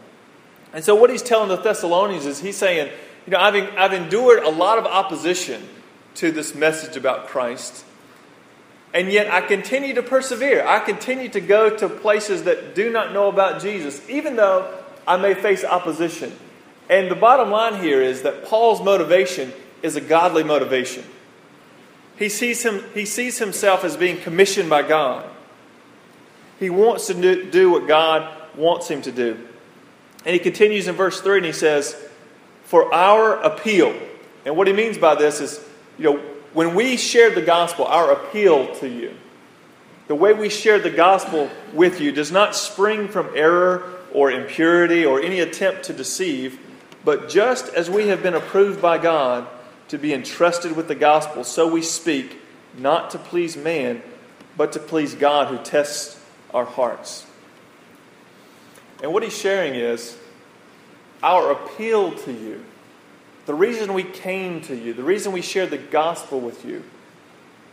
And 0.72 0.84
so, 0.84 0.94
what 0.94 1.10
he's 1.10 1.22
telling 1.22 1.48
the 1.48 1.56
Thessalonians 1.56 2.26
is 2.26 2.40
he's 2.40 2.56
saying, 2.56 2.90
you 3.26 3.30
know, 3.30 3.38
I've, 3.38 3.54
I've 3.76 3.92
endured 3.92 4.42
a 4.42 4.50
lot 4.50 4.78
of 4.78 4.86
opposition 4.86 5.68
to 6.16 6.30
this 6.30 6.54
message 6.54 6.96
about 6.96 7.28
Christ. 7.28 7.84
And 8.94 9.10
yet 9.10 9.32
I 9.32 9.40
continue 9.40 9.94
to 9.94 10.02
persevere. 10.02 10.66
I 10.66 10.80
continue 10.80 11.28
to 11.30 11.40
go 11.40 11.74
to 11.76 11.88
places 11.88 12.44
that 12.44 12.74
do 12.74 12.90
not 12.90 13.12
know 13.12 13.28
about 13.28 13.62
Jesus, 13.62 14.06
even 14.08 14.36
though 14.36 14.78
I 15.06 15.16
may 15.16 15.34
face 15.34 15.64
opposition. 15.64 16.32
And 16.90 17.10
the 17.10 17.14
bottom 17.14 17.50
line 17.50 17.80
here 17.82 18.02
is 18.02 18.22
that 18.22 18.44
Paul's 18.44 18.82
motivation 18.82 19.52
is 19.82 19.96
a 19.96 20.00
godly 20.00 20.42
motivation. 20.42 21.04
he 22.18 22.28
sees, 22.28 22.62
him, 22.64 22.84
he 22.92 23.06
sees 23.06 23.38
himself 23.38 23.82
as 23.82 23.96
being 23.96 24.20
commissioned 24.20 24.68
by 24.68 24.82
God. 24.82 25.28
He 26.60 26.68
wants 26.70 27.06
to 27.06 27.50
do 27.50 27.70
what 27.70 27.88
God 27.88 28.56
wants 28.56 28.88
him 28.88 29.02
to 29.02 29.12
do. 29.12 29.48
And 30.24 30.34
he 30.34 30.38
continues 30.38 30.88
in 30.88 30.94
verse 30.94 31.20
3 31.20 31.38
and 31.38 31.46
he 31.46 31.52
says, 31.52 31.96
For 32.64 32.92
our 32.94 33.34
appeal. 33.42 33.94
And 34.44 34.56
what 34.56 34.66
he 34.66 34.72
means 34.72 34.98
by 34.98 35.14
this 35.14 35.40
is, 35.40 35.64
you 35.98 36.04
know, 36.04 36.18
when 36.52 36.74
we 36.74 36.96
shared 36.96 37.34
the 37.34 37.42
gospel, 37.42 37.86
our 37.86 38.12
appeal 38.12 38.74
to 38.76 38.88
you, 38.88 39.14
the 40.08 40.14
way 40.14 40.32
we 40.32 40.48
shared 40.48 40.82
the 40.82 40.90
gospel 40.90 41.50
with 41.72 42.00
you 42.00 42.12
does 42.12 42.30
not 42.30 42.54
spring 42.54 43.08
from 43.08 43.30
error 43.34 43.98
or 44.12 44.30
impurity 44.30 45.04
or 45.06 45.22
any 45.22 45.40
attempt 45.40 45.84
to 45.84 45.92
deceive, 45.92 46.58
but 47.04 47.28
just 47.28 47.72
as 47.72 47.88
we 47.88 48.08
have 48.08 48.22
been 48.22 48.34
approved 48.34 48.82
by 48.82 48.98
God 48.98 49.46
to 49.88 49.98
be 49.98 50.12
entrusted 50.12 50.76
with 50.76 50.88
the 50.88 50.94
gospel, 50.94 51.44
so 51.44 51.66
we 51.66 51.82
speak, 51.82 52.38
not 52.76 53.10
to 53.10 53.18
please 53.18 53.56
man, 53.56 54.02
but 54.56 54.72
to 54.72 54.78
please 54.78 55.14
God 55.14 55.48
who 55.48 55.58
tests 55.64 56.20
our 56.52 56.64
hearts. 56.64 57.26
And 59.02 59.12
what 59.12 59.24
he's 59.24 59.36
sharing 59.36 59.74
is 59.74 60.16
our 61.22 61.50
appeal 61.50 62.12
to 62.12 62.32
you, 62.32 62.64
the 63.46 63.54
reason 63.54 63.92
we 63.92 64.04
came 64.04 64.60
to 64.62 64.76
you, 64.76 64.94
the 64.94 65.02
reason 65.02 65.32
we 65.32 65.42
shared 65.42 65.70
the 65.70 65.78
gospel 65.78 66.40
with 66.40 66.64
you, 66.64 66.84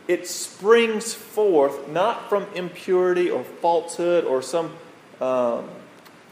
it 0.07 0.27
springs 0.27 1.13
forth 1.13 1.87
not 1.87 2.29
from 2.29 2.47
impurity 2.55 3.29
or 3.29 3.43
falsehood 3.43 4.25
or 4.25 4.41
some 4.41 4.71
um, 5.21 5.69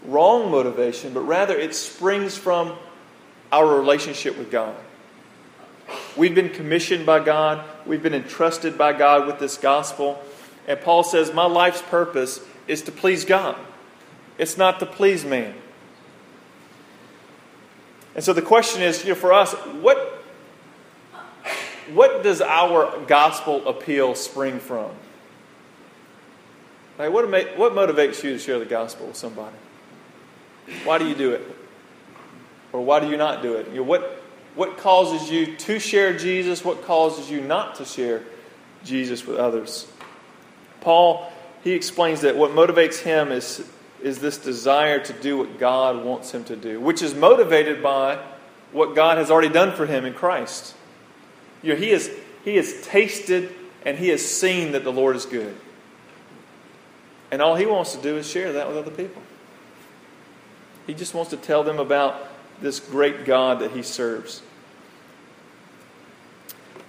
wrong 0.03 0.49
motivation, 0.49 1.13
but 1.13 1.21
rather 1.21 1.55
it 1.55 1.75
springs 1.75 2.35
from 2.35 2.75
our 3.51 3.77
relationship 3.77 4.35
with 4.35 4.49
God. 4.49 4.75
We've 6.17 6.33
been 6.33 6.49
commissioned 6.49 7.05
by 7.05 7.23
God, 7.23 7.63
we've 7.85 8.01
been 8.01 8.15
entrusted 8.15 8.79
by 8.79 8.93
God 8.93 9.27
with 9.27 9.37
this 9.37 9.57
gospel. 9.57 10.19
And 10.67 10.81
Paul 10.81 11.03
says, 11.03 11.31
My 11.31 11.45
life's 11.45 11.83
purpose 11.83 12.41
is 12.67 12.81
to 12.83 12.91
please 12.91 13.25
God. 13.25 13.55
It's 14.37 14.57
not 14.57 14.79
to 14.79 14.85
please 14.85 15.25
man. 15.25 15.55
And 18.15 18.23
so 18.23 18.33
the 18.33 18.41
question 18.41 18.81
is, 18.81 19.03
you 19.03 19.09
know, 19.09 19.15
for 19.15 19.31
us, 19.31 19.53
what, 19.53 20.23
what 21.93 22.23
does 22.23 22.41
our 22.41 22.99
gospel 23.05 23.67
appeal 23.67 24.15
spring 24.15 24.59
from? 24.59 24.89
Like 26.97 27.11
what, 27.11 27.29
what 27.57 27.73
motivates 27.73 28.23
you 28.23 28.33
to 28.33 28.39
share 28.39 28.57
the 28.57 28.65
gospel 28.65 29.07
with 29.07 29.17
somebody? 29.17 29.55
Why 30.83 30.97
do 30.97 31.07
you 31.07 31.15
do 31.15 31.31
it? 31.31 31.43
Or 32.73 32.83
why 32.83 32.99
do 32.99 33.07
you 33.07 33.17
not 33.17 33.41
do 33.41 33.53
it? 33.53 33.69
You 33.69 33.77
know, 33.77 33.83
what, 33.83 34.23
what 34.55 34.77
causes 34.77 35.29
you 35.31 35.55
to 35.55 35.79
share 35.79 36.17
Jesus? 36.17 36.65
What 36.65 36.83
causes 36.85 37.29
you 37.29 37.39
not 37.41 37.75
to 37.75 37.85
share 37.85 38.23
Jesus 38.83 39.25
with 39.25 39.37
others? 39.37 39.87
Paul, 40.81 41.31
he 41.63 41.73
explains 41.73 42.21
that 42.21 42.35
what 42.35 42.51
motivates 42.51 42.99
him 42.99 43.31
is 43.31 43.63
is 44.01 44.19
this 44.19 44.37
desire 44.37 44.99
to 44.99 45.13
do 45.13 45.37
what 45.37 45.57
God 45.57 46.03
wants 46.03 46.31
him 46.31 46.43
to 46.45 46.55
do, 46.55 46.79
which 46.79 47.01
is 47.01 47.15
motivated 47.15 47.81
by 47.81 48.19
what 48.71 48.95
God 48.95 49.17
has 49.17 49.31
already 49.31 49.49
done 49.49 49.71
for 49.75 49.85
him 49.85 50.05
in 50.05 50.13
Christ. 50.13 50.75
You 51.63 51.73
know, 51.73 51.79
he, 51.79 51.89
has, 51.91 52.09
he 52.43 52.55
has 52.57 52.81
tasted 52.81 53.53
and 53.83 53.97
he 53.97 54.09
has 54.09 54.23
seen 54.23 54.73
that 54.73 54.83
the 54.83 54.91
Lord 54.91 55.15
is 55.15 55.25
good. 55.25 55.55
And 57.31 57.41
all 57.41 57.55
he 57.55 57.65
wants 57.65 57.95
to 57.95 58.01
do 58.01 58.17
is 58.17 58.29
share 58.29 58.53
that 58.53 58.67
with 58.67 58.77
other 58.77 58.91
people. 58.91 59.21
He 60.85 60.93
just 60.93 61.13
wants 61.13 61.31
to 61.31 61.37
tell 61.37 61.63
them 61.63 61.79
about 61.79 62.29
this 62.61 62.79
great 62.79 63.25
God 63.25 63.59
that 63.59 63.71
he 63.71 63.83
serves. 63.83 64.41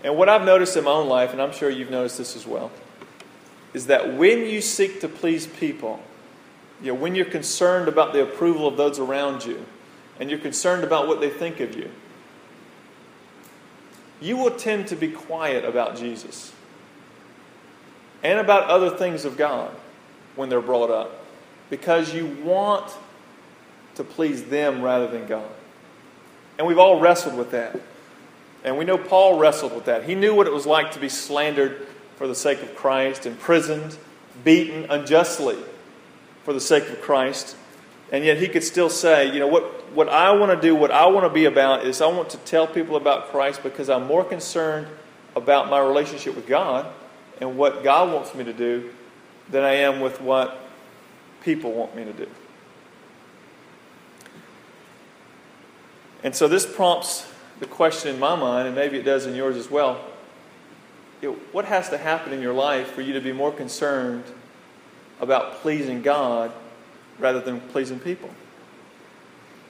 And 0.04 0.16
what 0.16 0.28
I've 0.28 0.44
noticed 0.44 0.76
in 0.76 0.84
my 0.84 0.92
own 0.92 1.08
life, 1.08 1.32
and 1.32 1.42
I'm 1.42 1.52
sure 1.52 1.68
you've 1.68 1.90
noticed 1.90 2.18
this 2.18 2.36
as 2.36 2.46
well, 2.46 2.70
is 3.74 3.86
that 3.86 4.14
when 4.14 4.46
you 4.46 4.60
seek 4.60 5.00
to 5.00 5.08
please 5.08 5.46
people, 5.46 6.00
you 6.82 6.92
know, 6.92 6.98
when 6.98 7.14
you're 7.14 7.24
concerned 7.24 7.88
about 7.88 8.12
the 8.12 8.22
approval 8.22 8.66
of 8.66 8.76
those 8.76 8.98
around 8.98 9.44
you 9.44 9.64
and 10.20 10.30
you're 10.30 10.38
concerned 10.38 10.84
about 10.84 11.08
what 11.08 11.20
they 11.20 11.30
think 11.30 11.60
of 11.60 11.74
you, 11.76 11.90
you 14.20 14.36
will 14.36 14.52
tend 14.52 14.88
to 14.88 14.96
be 14.96 15.08
quiet 15.08 15.64
about 15.64 15.96
Jesus 15.96 16.52
and 18.22 18.38
about 18.38 18.64
other 18.64 18.90
things 18.90 19.24
of 19.24 19.36
God 19.36 19.74
when 20.36 20.48
they're 20.48 20.60
brought 20.60 20.90
up 20.90 21.24
because 21.70 22.14
you 22.14 22.26
want 22.42 22.92
to 23.96 24.04
please 24.04 24.44
them 24.44 24.82
rather 24.82 25.06
than 25.08 25.26
God. 25.26 25.50
And 26.58 26.66
we've 26.66 26.78
all 26.78 27.00
wrestled 27.00 27.36
with 27.36 27.52
that. 27.52 27.78
And 28.64 28.76
we 28.76 28.84
know 28.84 28.98
Paul 28.98 29.38
wrestled 29.38 29.74
with 29.74 29.84
that. 29.84 30.04
He 30.04 30.14
knew 30.14 30.34
what 30.34 30.46
it 30.46 30.52
was 30.52 30.66
like 30.66 30.92
to 30.92 31.00
be 31.00 31.08
slandered 31.08 31.86
for 32.16 32.26
the 32.26 32.34
sake 32.34 32.60
of 32.62 32.74
Christ, 32.74 33.26
imprisoned, 33.26 33.96
beaten 34.44 34.86
unjustly 34.90 35.58
for 36.48 36.54
the 36.54 36.60
sake 36.62 36.88
of 36.88 36.98
Christ. 37.02 37.56
And 38.10 38.24
yet 38.24 38.38
he 38.38 38.48
could 38.48 38.64
still 38.64 38.88
say, 38.88 39.30
you 39.30 39.38
know, 39.38 39.48
what, 39.48 39.92
what 39.92 40.08
I 40.08 40.32
want 40.32 40.50
to 40.50 40.66
do, 40.66 40.74
what 40.74 40.90
I 40.90 41.06
want 41.08 41.26
to 41.26 41.28
be 41.28 41.44
about 41.44 41.84
is 41.84 42.00
I 42.00 42.06
want 42.06 42.30
to 42.30 42.38
tell 42.38 42.66
people 42.66 42.96
about 42.96 43.28
Christ 43.28 43.62
because 43.62 43.90
I'm 43.90 44.06
more 44.06 44.24
concerned 44.24 44.86
about 45.36 45.68
my 45.68 45.78
relationship 45.78 46.34
with 46.34 46.46
God 46.46 46.90
and 47.38 47.58
what 47.58 47.84
God 47.84 48.14
wants 48.14 48.34
me 48.34 48.44
to 48.44 48.54
do 48.54 48.88
than 49.50 49.62
I 49.62 49.74
am 49.74 50.00
with 50.00 50.22
what 50.22 50.58
people 51.42 51.70
want 51.74 51.94
me 51.94 52.04
to 52.04 52.14
do. 52.14 52.28
And 56.24 56.34
so 56.34 56.48
this 56.48 56.64
prompts 56.64 57.30
the 57.60 57.66
question 57.66 58.14
in 58.14 58.18
my 58.18 58.36
mind, 58.36 58.68
and 58.68 58.74
maybe 58.74 58.96
it 58.96 59.02
does 59.02 59.26
in 59.26 59.34
yours 59.34 59.58
as 59.58 59.70
well. 59.70 60.02
You 61.20 61.32
know, 61.32 61.38
what 61.52 61.66
has 61.66 61.90
to 61.90 61.98
happen 61.98 62.32
in 62.32 62.40
your 62.40 62.54
life 62.54 62.92
for 62.92 63.02
you 63.02 63.12
to 63.12 63.20
be 63.20 63.32
more 63.32 63.52
concerned 63.52 64.24
about 65.20 65.54
pleasing 65.56 66.02
God 66.02 66.52
rather 67.18 67.40
than 67.40 67.60
pleasing 67.60 67.98
people. 67.98 68.30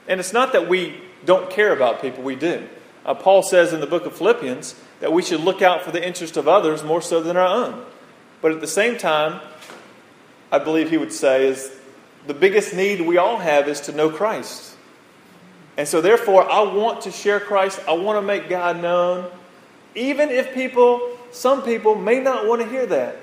And 0.07 0.19
it's 0.19 0.33
not 0.33 0.53
that 0.53 0.67
we 0.67 1.01
don't 1.25 1.49
care 1.49 1.73
about 1.73 2.01
people, 2.01 2.23
we 2.23 2.35
do. 2.35 2.67
Uh, 3.05 3.13
Paul 3.13 3.43
says 3.43 3.73
in 3.73 3.79
the 3.79 3.87
book 3.87 4.05
of 4.05 4.15
Philippians 4.15 4.75
that 4.99 5.11
we 5.11 5.21
should 5.21 5.41
look 5.41 5.61
out 5.61 5.81
for 5.81 5.91
the 5.91 6.05
interest 6.05 6.37
of 6.37 6.47
others 6.47 6.83
more 6.83 7.01
so 7.01 7.21
than 7.21 7.37
our 7.37 7.47
own. 7.47 7.83
But 8.41 8.51
at 8.51 8.61
the 8.61 8.67
same 8.67 8.97
time, 8.97 9.41
I 10.51 10.59
believe 10.59 10.89
he 10.89 10.97
would 10.97 11.13
say 11.13 11.47
is 11.47 11.71
the 12.27 12.33
biggest 12.33 12.73
need 12.73 13.01
we 13.01 13.17
all 13.17 13.37
have 13.37 13.67
is 13.67 13.81
to 13.81 13.91
know 13.91 14.09
Christ. 14.09 14.75
And 15.77 15.87
so 15.87 16.01
therefore 16.01 16.49
I 16.49 16.61
want 16.61 17.01
to 17.01 17.11
share 17.11 17.39
Christ, 17.39 17.79
I 17.87 17.93
want 17.93 18.17
to 18.17 18.21
make 18.21 18.49
God 18.49 18.81
known, 18.81 19.29
even 19.95 20.29
if 20.29 20.53
people 20.53 21.17
some 21.31 21.61
people 21.63 21.95
may 21.95 22.19
not 22.19 22.47
want 22.47 22.61
to 22.61 22.67
hear 22.67 22.85
that. 22.87 23.15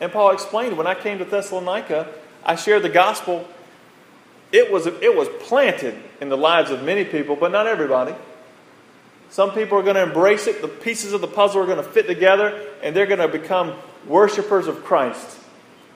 And 0.00 0.12
Paul 0.12 0.32
explained 0.32 0.76
when 0.76 0.86
I 0.86 0.94
came 0.94 1.18
to 1.18 1.24
Thessalonica, 1.24 2.12
I 2.44 2.56
shared 2.56 2.82
the 2.82 2.88
gospel. 2.88 3.48
It 4.52 4.70
was, 4.70 4.86
it 4.86 5.16
was 5.16 5.28
planted 5.40 5.94
in 6.20 6.28
the 6.28 6.36
lives 6.36 6.70
of 6.70 6.82
many 6.82 7.04
people, 7.04 7.36
but 7.36 7.50
not 7.50 7.66
everybody. 7.66 8.14
Some 9.30 9.52
people 9.52 9.78
are 9.78 9.82
going 9.82 9.96
to 9.96 10.02
embrace 10.02 10.46
it. 10.46 10.62
The 10.62 10.68
pieces 10.68 11.12
of 11.12 11.20
the 11.20 11.26
puzzle 11.26 11.62
are 11.62 11.66
going 11.66 11.78
to 11.78 11.82
fit 11.82 12.06
together, 12.06 12.60
and 12.82 12.94
they're 12.94 13.06
going 13.06 13.18
to 13.20 13.28
become 13.28 13.74
worshipers 14.06 14.66
of 14.66 14.84
Christ. 14.84 15.38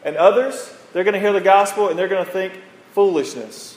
And 0.04 0.16
others, 0.16 0.74
they're 0.92 1.04
going 1.04 1.14
to 1.14 1.20
hear 1.20 1.32
the 1.32 1.40
gospel 1.40 1.88
and 1.88 1.98
they're 1.98 2.08
going 2.08 2.24
to 2.24 2.30
think 2.30 2.54
foolishness. 2.92 3.76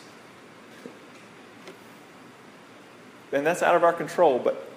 And 3.32 3.46
that's 3.46 3.64
out 3.64 3.76
of 3.76 3.84
our 3.84 3.94
control. 3.94 4.40
But, 4.40 4.68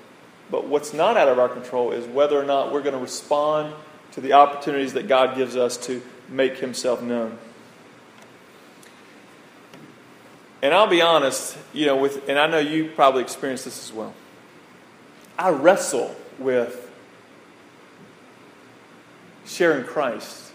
but 0.51 0.67
what's 0.67 0.93
not 0.93 1.17
out 1.17 1.29
of 1.29 1.39
our 1.39 1.49
control 1.49 1.93
is 1.93 2.07
whether 2.07 2.41
or 2.41 2.45
not 2.45 2.73
we're 2.73 2.83
going 2.83 2.95
to 2.95 3.01
respond 3.01 3.75
to 4.17 4.23
the 4.23 4.33
opportunities 4.33 4.95
that 4.95 5.07
God 5.07 5.37
gives 5.37 5.57
us 5.57 5.77
to 5.87 6.03
make 6.31 6.57
Himself 6.57 7.03
known. 7.03 7.37
And 10.63 10.73
I'll 10.73 10.87
be 10.87 11.03
honest, 11.03 11.57
you 11.75 11.85
know, 11.85 11.97
with, 11.97 12.27
and 12.27 12.39
I 12.39 12.47
know 12.47 12.59
you 12.59 12.91
probably 12.97 13.21
experienced 13.23 13.67
this 13.67 13.89
as 13.89 13.95
well. 13.95 14.15
I 15.39 15.51
wrestle 15.51 16.17
with 16.39 16.91
sharing 19.45 19.85
Christ. 19.85 20.51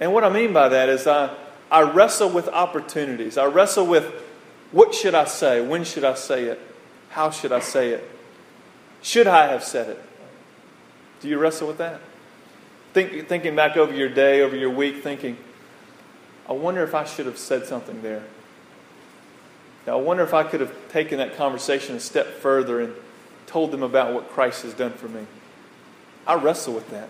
And 0.00 0.14
what 0.14 0.24
I 0.24 0.30
mean 0.30 0.54
by 0.54 0.70
that 0.70 0.88
is 0.88 1.06
I, 1.06 1.36
I 1.70 1.82
wrestle 1.82 2.30
with 2.30 2.48
opportunities. 2.48 3.36
I 3.36 3.44
wrestle 3.44 3.86
with 3.86 4.10
what 4.72 4.94
should 4.94 5.14
I 5.14 5.26
say? 5.26 5.60
When 5.60 5.84
should 5.84 6.04
I 6.04 6.14
say 6.14 6.44
it? 6.44 6.58
How 7.10 7.30
should 7.30 7.52
I 7.52 7.60
say 7.60 7.90
it? 7.90 8.10
Should 9.02 9.26
I 9.26 9.48
have 9.48 9.62
said 9.62 9.90
it? 9.90 10.02
Do 11.20 11.28
you 11.28 11.38
wrestle 11.38 11.68
with 11.68 11.78
that? 11.78 12.00
Think, 12.98 13.28
thinking 13.28 13.54
back 13.54 13.76
over 13.76 13.94
your 13.94 14.08
day, 14.08 14.40
over 14.40 14.56
your 14.56 14.70
week, 14.70 15.04
thinking, 15.04 15.36
I 16.48 16.52
wonder 16.52 16.82
if 16.82 16.96
I 16.96 17.04
should 17.04 17.26
have 17.26 17.38
said 17.38 17.64
something 17.64 18.02
there. 18.02 18.24
Now, 19.86 19.98
I 19.98 20.02
wonder 20.02 20.24
if 20.24 20.34
I 20.34 20.42
could 20.42 20.58
have 20.58 20.74
taken 20.88 21.18
that 21.18 21.36
conversation 21.36 21.94
a 21.94 22.00
step 22.00 22.26
further 22.26 22.80
and 22.80 22.92
told 23.46 23.70
them 23.70 23.84
about 23.84 24.14
what 24.14 24.30
Christ 24.30 24.64
has 24.64 24.74
done 24.74 24.90
for 24.90 25.06
me. 25.06 25.28
I 26.26 26.34
wrestle 26.34 26.74
with 26.74 26.90
that 26.90 27.08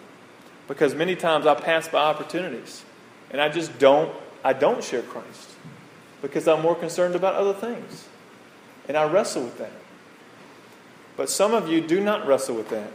because 0.66 0.94
many 0.94 1.16
times 1.16 1.46
I 1.46 1.54
pass 1.54 1.88
by 1.88 2.04
opportunities 2.04 2.84
and 3.30 3.40
I 3.40 3.48
just 3.48 3.78
don't 3.78 4.14
I 4.44 4.52
don't 4.52 4.84
share 4.84 5.00
Christ 5.00 5.48
because 6.20 6.46
I'm 6.46 6.60
more 6.60 6.74
concerned 6.74 7.14
about 7.14 7.34
other 7.34 7.54
things. 7.54 8.06
And 8.86 8.94
I 8.94 9.04
wrestle 9.04 9.44
with 9.44 9.56
that. 9.56 9.72
But 11.16 11.30
some 11.30 11.54
of 11.54 11.66
you 11.70 11.80
do 11.80 11.98
not 11.98 12.26
wrestle 12.26 12.56
with 12.56 12.68
that. 12.68 12.90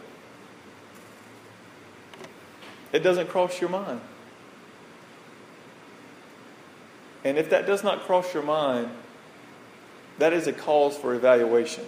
It 2.94 3.00
doesn't 3.00 3.28
cross 3.28 3.60
your 3.60 3.70
mind. 3.70 4.00
And 7.26 7.38
if 7.38 7.50
that 7.50 7.66
does 7.66 7.84
not 7.84 8.02
cross 8.02 8.34
your 8.34 8.44
mind, 8.44 8.90
that 10.20 10.32
is 10.32 10.48
a 10.48 10.54
cause 10.54 10.96
for 10.96 11.16
evaluation. 11.16 11.86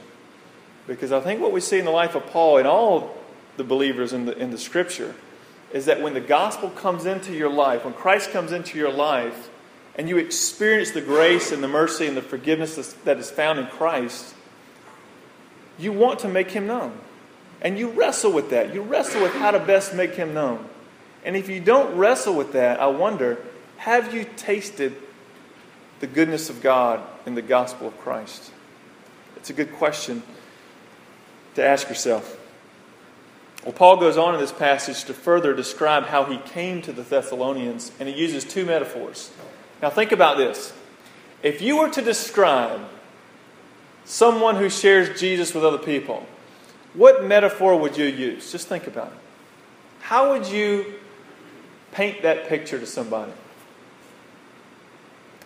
Because 0.88 1.12
I 1.12 1.20
think 1.20 1.42
what 1.42 1.52
we 1.52 1.62
see 1.62 1.80
in 1.80 1.86
the 1.86 1.92
life 1.92 2.16
of 2.16 2.26
Paul 2.28 2.58
and 2.58 2.68
all 2.68 3.16
the 3.58 3.64
believers 3.64 4.14
in 4.14 4.26
the, 4.26 4.38
in 4.38 4.52
the 4.52 4.58
scripture 4.58 5.16
is 5.72 5.86
that 5.86 6.02
when 6.02 6.14
the 6.14 6.22
gospel 6.22 6.70
comes 6.70 7.06
into 7.06 7.34
your 7.34 7.50
life, 7.50 7.86
when 7.86 7.94
Christ 7.94 8.32
comes 8.32 8.52
into 8.52 8.78
your 8.78 8.92
life, 8.92 9.50
and 9.98 10.10
you 10.10 10.18
experience 10.18 10.92
the 10.92 11.02
grace 11.02 11.52
and 11.52 11.64
the 11.64 11.68
mercy 11.68 12.06
and 12.06 12.18
the 12.18 12.22
forgiveness 12.22 12.94
that 13.06 13.18
is 13.18 13.32
found 13.32 13.60
in 13.60 13.68
Christ, 13.68 14.36
you 15.78 15.92
want 15.92 16.20
to 16.20 16.28
make 16.28 16.52
him 16.52 16.68
known. 16.68 16.98
And 17.62 17.80
you 17.80 17.90
wrestle 17.90 18.32
with 18.32 18.50
that. 18.50 18.74
You 18.74 18.82
wrestle 18.82 19.22
with 19.22 19.34
how 19.34 19.52
to 19.52 19.60
best 19.60 19.94
make 19.94 20.16
him 20.16 20.34
known. 20.34 20.68
And 21.26 21.36
if 21.36 21.50
you 21.50 21.60
don't 21.60 21.98
wrestle 21.98 22.36
with 22.36 22.54
that, 22.54 22.80
I 22.80 22.88
wonder 22.88 23.40
have 23.78 24.14
you 24.14 24.26
tasted 24.38 24.96
the 26.00 26.08
goodness 26.08 26.50
of 26.50 26.62
God 26.62 27.02
in 27.26 27.36
the 27.36 27.42
gospel 27.42 27.88
of 27.88 28.00
Christ? 28.00 28.52
It's 29.36 29.50
a 29.50 29.54
good 29.54 29.74
question 29.74 30.24
to 31.56 31.66
ask 31.66 31.90
yourself. 31.90 32.40
Well, 33.64 33.74
Paul 33.74 33.98
goes 33.98 34.18
on 34.18 34.36
in 34.36 34.40
this 34.40 34.52
passage 34.52 35.06
to 35.06 35.14
further 35.14 35.54
describe 35.54 36.06
how 36.06 36.26
he 36.26 36.38
came 36.38 36.82
to 36.84 36.94
the 36.94 37.02
Thessalonians, 37.02 37.92
and 38.00 38.08
he 38.08 38.16
uses 38.16 38.44
two 38.44 38.64
metaphors. 38.64 39.32
Now, 39.82 39.90
think 39.90 40.12
about 40.12 40.38
this. 40.38 40.72
If 41.42 41.62
you 41.62 41.78
were 41.78 41.90
to 41.90 42.02
describe 42.02 42.82
someone 44.06 44.56
who 44.56 44.70
shares 44.70 45.20
Jesus 45.20 45.54
with 45.54 45.66
other 45.66 45.80
people, 45.80 46.28
what 46.94 47.24
metaphor 47.24 47.76
would 47.78 47.98
you 47.98 48.06
use? 48.06 48.52
Just 48.52 48.68
think 48.68 48.88
about 48.88 49.08
it. 49.08 49.18
How 50.02 50.32
would 50.32 50.48
you 50.48 50.94
paint 51.96 52.22
that 52.24 52.48
picture 52.48 52.78
to 52.78 52.86
somebody? 52.86 53.32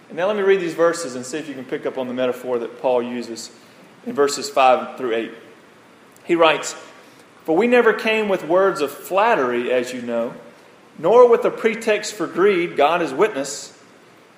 And 0.10 0.18
now 0.18 0.26
let 0.26 0.36
me 0.36 0.42
read 0.42 0.60
these 0.60 0.74
verses 0.74 1.16
and 1.16 1.24
see 1.24 1.38
if 1.38 1.48
you 1.48 1.54
can 1.54 1.66
pick 1.66 1.86
up 1.86 2.00
on 2.00 2.08
the 2.08 2.14
metaphor 2.14 2.58
that 2.60 2.82
Paul 2.82 3.04
uses 3.04 3.52
in 4.08 4.14
verses 4.14 4.50
5 4.50 4.98
through 4.98 5.16
8. 5.16 5.32
He 6.26 6.34
writes, 6.34 6.74
For 7.46 7.56
we 7.56 7.68
never 7.68 7.94
came 7.94 8.28
with 8.28 8.44
words 8.44 8.82
of 8.82 8.92
flattery, 8.92 9.72
as 9.72 9.94
you 9.94 10.02
know, 10.02 10.34
nor 10.98 11.30
with 11.30 11.46
a 11.46 11.52
pretext 11.52 12.16
for 12.16 12.26
greed, 12.26 12.76
God 12.76 13.04
is 13.04 13.14
witness, 13.14 13.78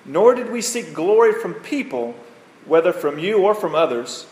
nor 0.04 0.34
did 0.34 0.50
we 0.50 0.60
seek 0.60 0.92
glory 0.92 1.32
from 1.32 1.54
people, 1.54 2.14
whether 2.66 2.92
from 2.92 3.18
you 3.18 3.38
or 3.38 3.54
from 3.54 3.74
others, 3.74 4.26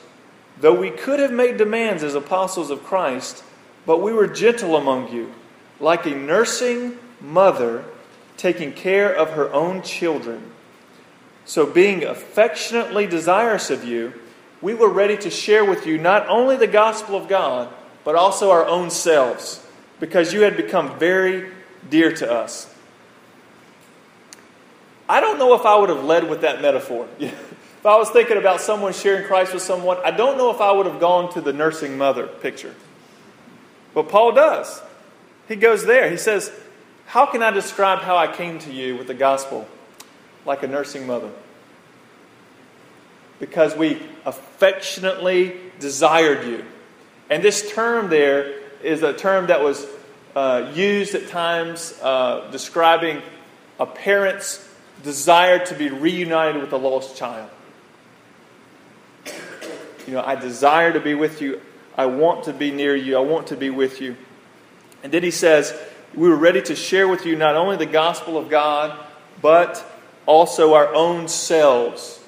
though 0.60 0.78
we 0.78 0.90
could 0.90 1.18
have 1.18 1.32
made 1.32 1.56
demands 1.56 2.04
as 2.04 2.14
apostles 2.14 2.70
of 2.70 2.84
Christ, 2.84 3.42
but 3.86 4.02
we 4.02 4.12
were 4.12 4.26
gentle 4.26 4.76
among 4.76 5.10
you, 5.10 5.32
like 5.80 6.04
a 6.04 6.10
nursing 6.10 6.98
mother 7.20 7.84
taking 8.36 8.72
care 8.72 9.14
of 9.14 9.30
her 9.30 9.52
own 9.52 9.82
children. 9.82 10.50
So, 11.44 11.66
being 11.66 12.04
affectionately 12.04 13.06
desirous 13.06 13.70
of 13.70 13.84
you, 13.84 14.14
we 14.62 14.74
were 14.74 14.88
ready 14.88 15.16
to 15.18 15.30
share 15.30 15.64
with 15.64 15.86
you 15.86 15.98
not 15.98 16.28
only 16.28 16.56
the 16.56 16.66
gospel 16.66 17.16
of 17.16 17.28
God, 17.28 17.72
but 18.04 18.14
also 18.14 18.50
our 18.50 18.64
own 18.66 18.90
selves, 18.90 19.66
because 19.98 20.32
you 20.32 20.42
had 20.42 20.56
become 20.56 20.98
very 20.98 21.50
dear 21.88 22.12
to 22.16 22.30
us. 22.30 22.72
I 25.08 25.20
don't 25.20 25.38
know 25.38 25.54
if 25.54 25.66
I 25.66 25.76
would 25.76 25.88
have 25.88 26.04
led 26.04 26.30
with 26.30 26.42
that 26.42 26.62
metaphor. 26.62 27.08
if 27.18 27.84
I 27.84 27.96
was 27.96 28.10
thinking 28.10 28.36
about 28.36 28.60
someone 28.60 28.92
sharing 28.92 29.26
Christ 29.26 29.52
with 29.52 29.62
someone, 29.62 29.98
I 30.04 30.12
don't 30.12 30.38
know 30.38 30.50
if 30.50 30.60
I 30.60 30.70
would 30.70 30.86
have 30.86 31.00
gone 31.00 31.32
to 31.32 31.40
the 31.40 31.52
nursing 31.52 31.98
mother 31.98 32.26
picture. 32.26 32.74
But 33.92 34.08
Paul 34.08 34.32
does. 34.32 34.80
He 35.48 35.56
goes 35.56 35.84
there. 35.84 36.08
He 36.08 36.16
says, 36.16 36.52
How 37.10 37.26
can 37.26 37.42
I 37.42 37.50
describe 37.50 38.00
how 38.00 38.16
I 38.16 38.26
came 38.26 38.58
to 38.60 38.72
you 38.72 38.96
with 38.96 39.06
the 39.06 39.14
gospel? 39.14 39.68
like 40.44 40.62
a 40.62 40.66
nursing 40.66 41.06
mother. 41.06 41.30
Because 43.38 43.76
we 43.76 44.00
affectionately 44.24 45.56
desired 45.78 46.46
you. 46.46 46.64
And 47.28 47.42
this 47.42 47.72
term 47.72 48.10
there 48.10 48.58
is 48.82 49.02
a 49.02 49.12
term 49.12 49.46
that 49.46 49.62
was 49.62 49.86
uh, 50.34 50.70
used 50.74 51.14
at 51.14 51.28
times 51.28 51.98
uh, 52.02 52.48
describing 52.50 53.22
a 53.78 53.86
parent's 53.86 54.66
desire 55.02 55.64
to 55.66 55.74
be 55.74 55.88
reunited 55.88 56.60
with 56.60 56.72
a 56.72 56.76
lost 56.76 57.16
child. 57.16 57.50
You 60.06 60.14
know, 60.14 60.22
I 60.22 60.34
desire 60.34 60.92
to 60.92 61.00
be 61.00 61.14
with 61.14 61.40
you. 61.40 61.60
I 61.96 62.06
want 62.06 62.44
to 62.44 62.52
be 62.52 62.70
near 62.70 62.96
you. 62.96 63.16
I 63.16 63.20
want 63.20 63.48
to 63.48 63.56
be 63.56 63.70
with 63.70 64.00
you. 64.00 64.16
And 65.02 65.12
then 65.12 65.22
he 65.22 65.30
says, 65.30 65.78
We 66.14 66.28
were 66.28 66.36
ready 66.36 66.60
to 66.62 66.74
share 66.74 67.06
with 67.06 67.24
you 67.24 67.36
not 67.36 67.54
only 67.54 67.76
the 67.76 67.86
gospel 67.86 68.36
of 68.36 68.48
God, 68.48 68.98
but 69.40 69.84
also 70.26 70.74
our 70.74 70.92
own 70.92 71.28
selves. 71.28 72.20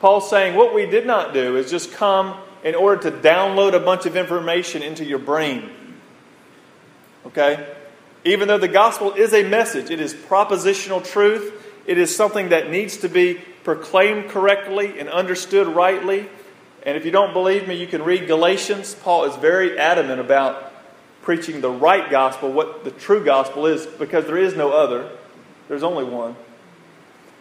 Paul's 0.00 0.28
saying 0.28 0.54
what 0.54 0.74
we 0.74 0.84
did 0.84 1.06
not 1.06 1.32
do 1.32 1.56
is 1.56 1.70
just 1.70 1.92
come 1.92 2.36
in 2.62 2.74
order 2.74 3.10
to 3.10 3.16
download 3.16 3.74
a 3.74 3.80
bunch 3.80 4.04
of 4.04 4.16
information 4.16 4.82
into 4.82 5.04
your 5.04 5.18
brain. 5.18 5.70
Okay? 7.26 7.66
Even 8.24 8.48
though 8.48 8.58
the 8.58 8.68
gospel 8.68 9.12
is 9.12 9.32
a 9.32 9.42
message, 9.48 9.90
it 9.90 10.00
is 10.00 10.12
propositional 10.12 11.04
truth, 11.04 11.52
it 11.86 11.96
is 11.96 12.14
something 12.14 12.50
that 12.50 12.70
needs 12.70 12.98
to 12.98 13.08
be 13.08 13.34
proclaimed 13.64 14.30
correctly 14.30 14.98
and 14.98 15.08
understood 15.08 15.66
rightly. 15.66 16.28
And 16.84 16.96
if 16.96 17.06
you 17.06 17.10
don't 17.10 17.32
believe 17.32 17.66
me, 17.66 17.74
you 17.74 17.86
can 17.86 18.02
read 18.02 18.26
Galatians. 18.26 18.94
Paul 18.94 19.24
is 19.24 19.36
very 19.36 19.78
adamant 19.78 20.20
about 20.20 20.73
preaching 21.24 21.60
the 21.60 21.70
right 21.70 22.10
gospel, 22.10 22.52
what 22.52 22.84
the 22.84 22.90
true 22.90 23.24
gospel 23.24 23.66
is, 23.66 23.86
because 23.86 24.26
there 24.26 24.38
is 24.38 24.54
no 24.54 24.72
other. 24.72 25.10
There's 25.68 25.82
only 25.82 26.04
one. 26.04 26.36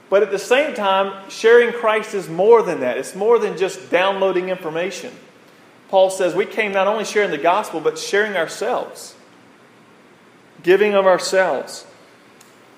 But 0.10 0.24
at 0.24 0.32
the 0.32 0.39
same 0.39 0.74
time, 0.74 1.30
sharing 1.30 1.74
Christ 1.74 2.13
is 2.13 2.30
more 2.30 2.62
than 2.62 2.80
that. 2.80 2.98
It's 2.98 3.13
more 3.13 3.39
than 3.39 3.58
just 3.58 3.91
downloading 3.91 4.50
information. 4.50 5.13
Paul 5.89 6.10
says 6.10 6.34
we 6.34 6.46
came 6.46 6.72
not 6.72 6.88
only 6.88 7.04
sharing 7.04 7.32
the 7.32 7.38
gospel, 7.38 7.80
but 7.80 8.00
sharing 8.00 8.38
ourselves, 8.38 9.15
giving 10.63 10.93
of 10.93 11.06
ourselves. 11.06 11.86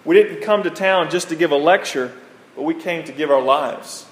We 0.03 0.15
didn't 0.15 0.41
come 0.41 0.63
to 0.63 0.69
town 0.69 1.09
just 1.09 1.29
to 1.29 1.35
give 1.35 1.51
a 1.51 1.57
lecture, 1.57 2.11
but 2.55 2.63
we 2.63 2.73
came 2.73 3.03
to 3.05 3.11
give 3.11 3.31
our 3.31 3.41
lives. 3.41 4.05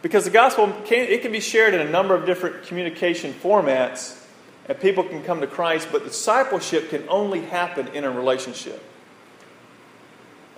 Because 0.00 0.24
the 0.24 0.30
gospel 0.30 0.68
can, 0.84 1.08
it 1.08 1.22
can 1.22 1.32
be 1.32 1.40
shared 1.40 1.72
in 1.74 1.80
a 1.80 1.90
number 1.90 2.14
of 2.14 2.26
different 2.26 2.66
communication 2.66 3.32
formats, 3.32 4.20
and 4.68 4.80
people 4.80 5.04
can 5.04 5.22
come 5.22 5.40
to 5.40 5.46
Christ, 5.46 5.88
but 5.92 6.04
discipleship 6.04 6.90
can 6.90 7.06
only 7.08 7.42
happen 7.42 7.88
in 7.88 8.04
a 8.04 8.10
relationship. 8.10 8.82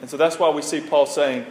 And 0.01 0.09
so 0.09 0.17
that's 0.17 0.39
why 0.39 0.51
we 0.51 0.63
see 0.63 0.81
Paul 0.81 1.07
saying, 1.07 1.47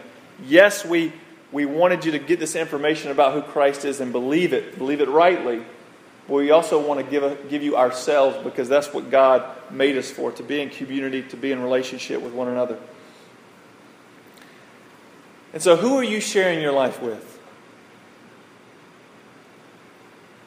Yes, 0.45 0.85
we, 0.85 1.13
we 1.51 1.65
wanted 1.65 2.03
you 2.03 2.11
to 2.11 2.19
get 2.19 2.39
this 2.39 2.55
information 2.55 3.11
about 3.11 3.33
who 3.33 3.41
Christ 3.41 3.85
is 3.85 4.01
and 4.01 4.11
believe 4.11 4.53
it, 4.53 4.77
believe 4.77 4.99
it 5.01 5.07
rightly. 5.07 5.63
But 6.27 6.35
we 6.35 6.51
also 6.51 6.85
want 6.85 6.99
to 6.99 7.09
give, 7.09 7.23
a, 7.23 7.35
give 7.49 7.63
you 7.63 7.77
ourselves 7.77 8.37
because 8.43 8.67
that's 8.67 8.93
what 8.93 9.11
God 9.11 9.45
made 9.71 9.95
us 9.97 10.09
for 10.09 10.31
to 10.33 10.43
be 10.43 10.61
in 10.61 10.69
community, 10.69 11.21
to 11.23 11.37
be 11.37 11.51
in 11.51 11.61
relationship 11.61 12.21
with 12.21 12.33
one 12.33 12.47
another. 12.47 12.77
And 15.53 15.61
so, 15.61 15.77
who 15.77 15.95
are 15.97 16.03
you 16.03 16.19
sharing 16.19 16.61
your 16.61 16.73
life 16.73 17.01
with? 17.01 17.39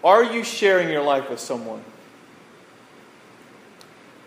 Are 0.04 0.22
you 0.22 0.44
sharing 0.44 0.90
your 0.90 1.02
life 1.02 1.30
with 1.30 1.40
someone? 1.40 1.82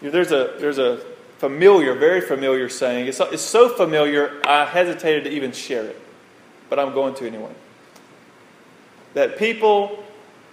You 0.02 0.08
know, 0.08 0.12
there's 0.12 0.32
a, 0.32 0.56
there's 0.60 0.80
a 0.80 0.98
familiar, 1.38 1.94
very 1.96 2.22
familiar 2.22 2.70
saying. 2.70 3.08
It's, 3.08 3.20
it's 3.20 3.42
so 3.42 3.70
familiar, 3.70 4.42
I 4.46 4.66
hesitated 4.66 5.26
to 5.26 5.32
even 5.32 5.52
share 5.52 5.86
it, 5.86 6.00
but 6.70 6.80
I'm 6.80 6.94
going 6.94 7.16
to 7.16 7.28
anyway. 7.28 7.52
That 9.14 9.38
people 9.38 10.04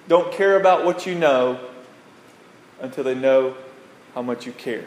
don't 0.08 0.32
care 0.32 0.58
about 0.58 0.84
what 0.84 1.06
you 1.06 1.14
know 1.14 1.61
until 2.80 3.04
they 3.04 3.14
know 3.14 3.54
how 4.14 4.22
much 4.22 4.46
you 4.46 4.52
care. 4.52 4.84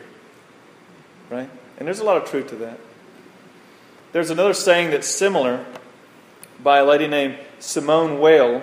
Right? 1.30 1.50
And 1.78 1.88
there's 1.88 2.00
a 2.00 2.04
lot 2.04 2.18
of 2.18 2.30
truth 2.30 2.50
to 2.50 2.56
that. 2.58 2.80
There's 4.12 4.30
another 4.30 4.54
saying 4.54 4.92
that's 4.92 5.08
similar 5.08 5.66
by 6.62 6.80
a 6.80 6.86
lady 6.86 7.08
named 7.08 7.38
Simone 7.60 8.20
Weil, 8.20 8.62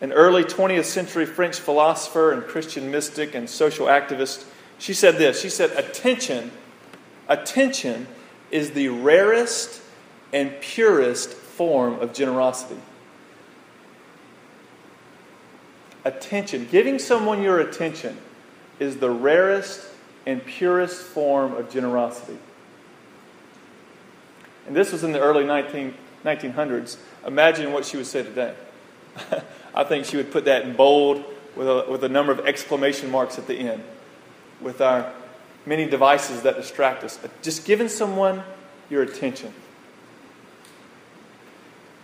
an 0.00 0.12
early 0.12 0.44
20th 0.44 0.84
century 0.84 1.26
French 1.26 1.58
philosopher 1.58 2.32
and 2.32 2.42
Christian 2.42 2.90
mystic 2.90 3.34
and 3.34 3.50
social 3.50 3.86
activist. 3.86 4.44
She 4.78 4.94
said 4.94 5.16
this 5.18 5.40
She 5.40 5.50
said, 5.50 5.70
Attention 5.72 6.50
Attention 7.28 8.06
is 8.50 8.70
the 8.70 8.88
rarest 8.88 9.82
and 10.32 10.58
purest 10.60 11.30
form 11.30 12.00
of 12.00 12.14
generosity. 12.14 12.80
Attention, 16.04 16.66
giving 16.70 16.98
someone 16.98 17.42
your 17.42 17.60
attention, 17.60 18.16
is 18.78 18.96
the 18.96 19.10
rarest 19.10 19.86
and 20.26 20.44
purest 20.44 21.02
form 21.02 21.52
of 21.52 21.70
generosity. 21.70 22.38
And 24.66 24.74
this 24.74 24.92
was 24.92 25.04
in 25.04 25.12
the 25.12 25.20
early 25.20 25.44
19, 25.44 25.94
1900s. 26.24 26.96
Imagine 27.26 27.72
what 27.72 27.84
she 27.84 27.96
would 27.98 28.06
say 28.06 28.22
today. 28.22 28.54
I 29.74 29.84
think 29.84 30.06
she 30.06 30.16
would 30.16 30.30
put 30.30 30.46
that 30.46 30.62
in 30.62 30.76
bold 30.76 31.24
with 31.56 31.68
a, 31.68 31.86
with 31.90 32.04
a 32.04 32.08
number 32.08 32.32
of 32.32 32.46
exclamation 32.46 33.10
marks 33.10 33.38
at 33.38 33.46
the 33.46 33.54
end. 33.54 33.82
With 34.60 34.80
our 34.80 35.12
many 35.68 35.86
devices 35.86 36.42
that 36.42 36.56
distract 36.56 37.04
us. 37.04 37.18
Just 37.42 37.64
giving 37.64 37.88
someone 37.88 38.42
your 38.90 39.02
attention 39.02 39.52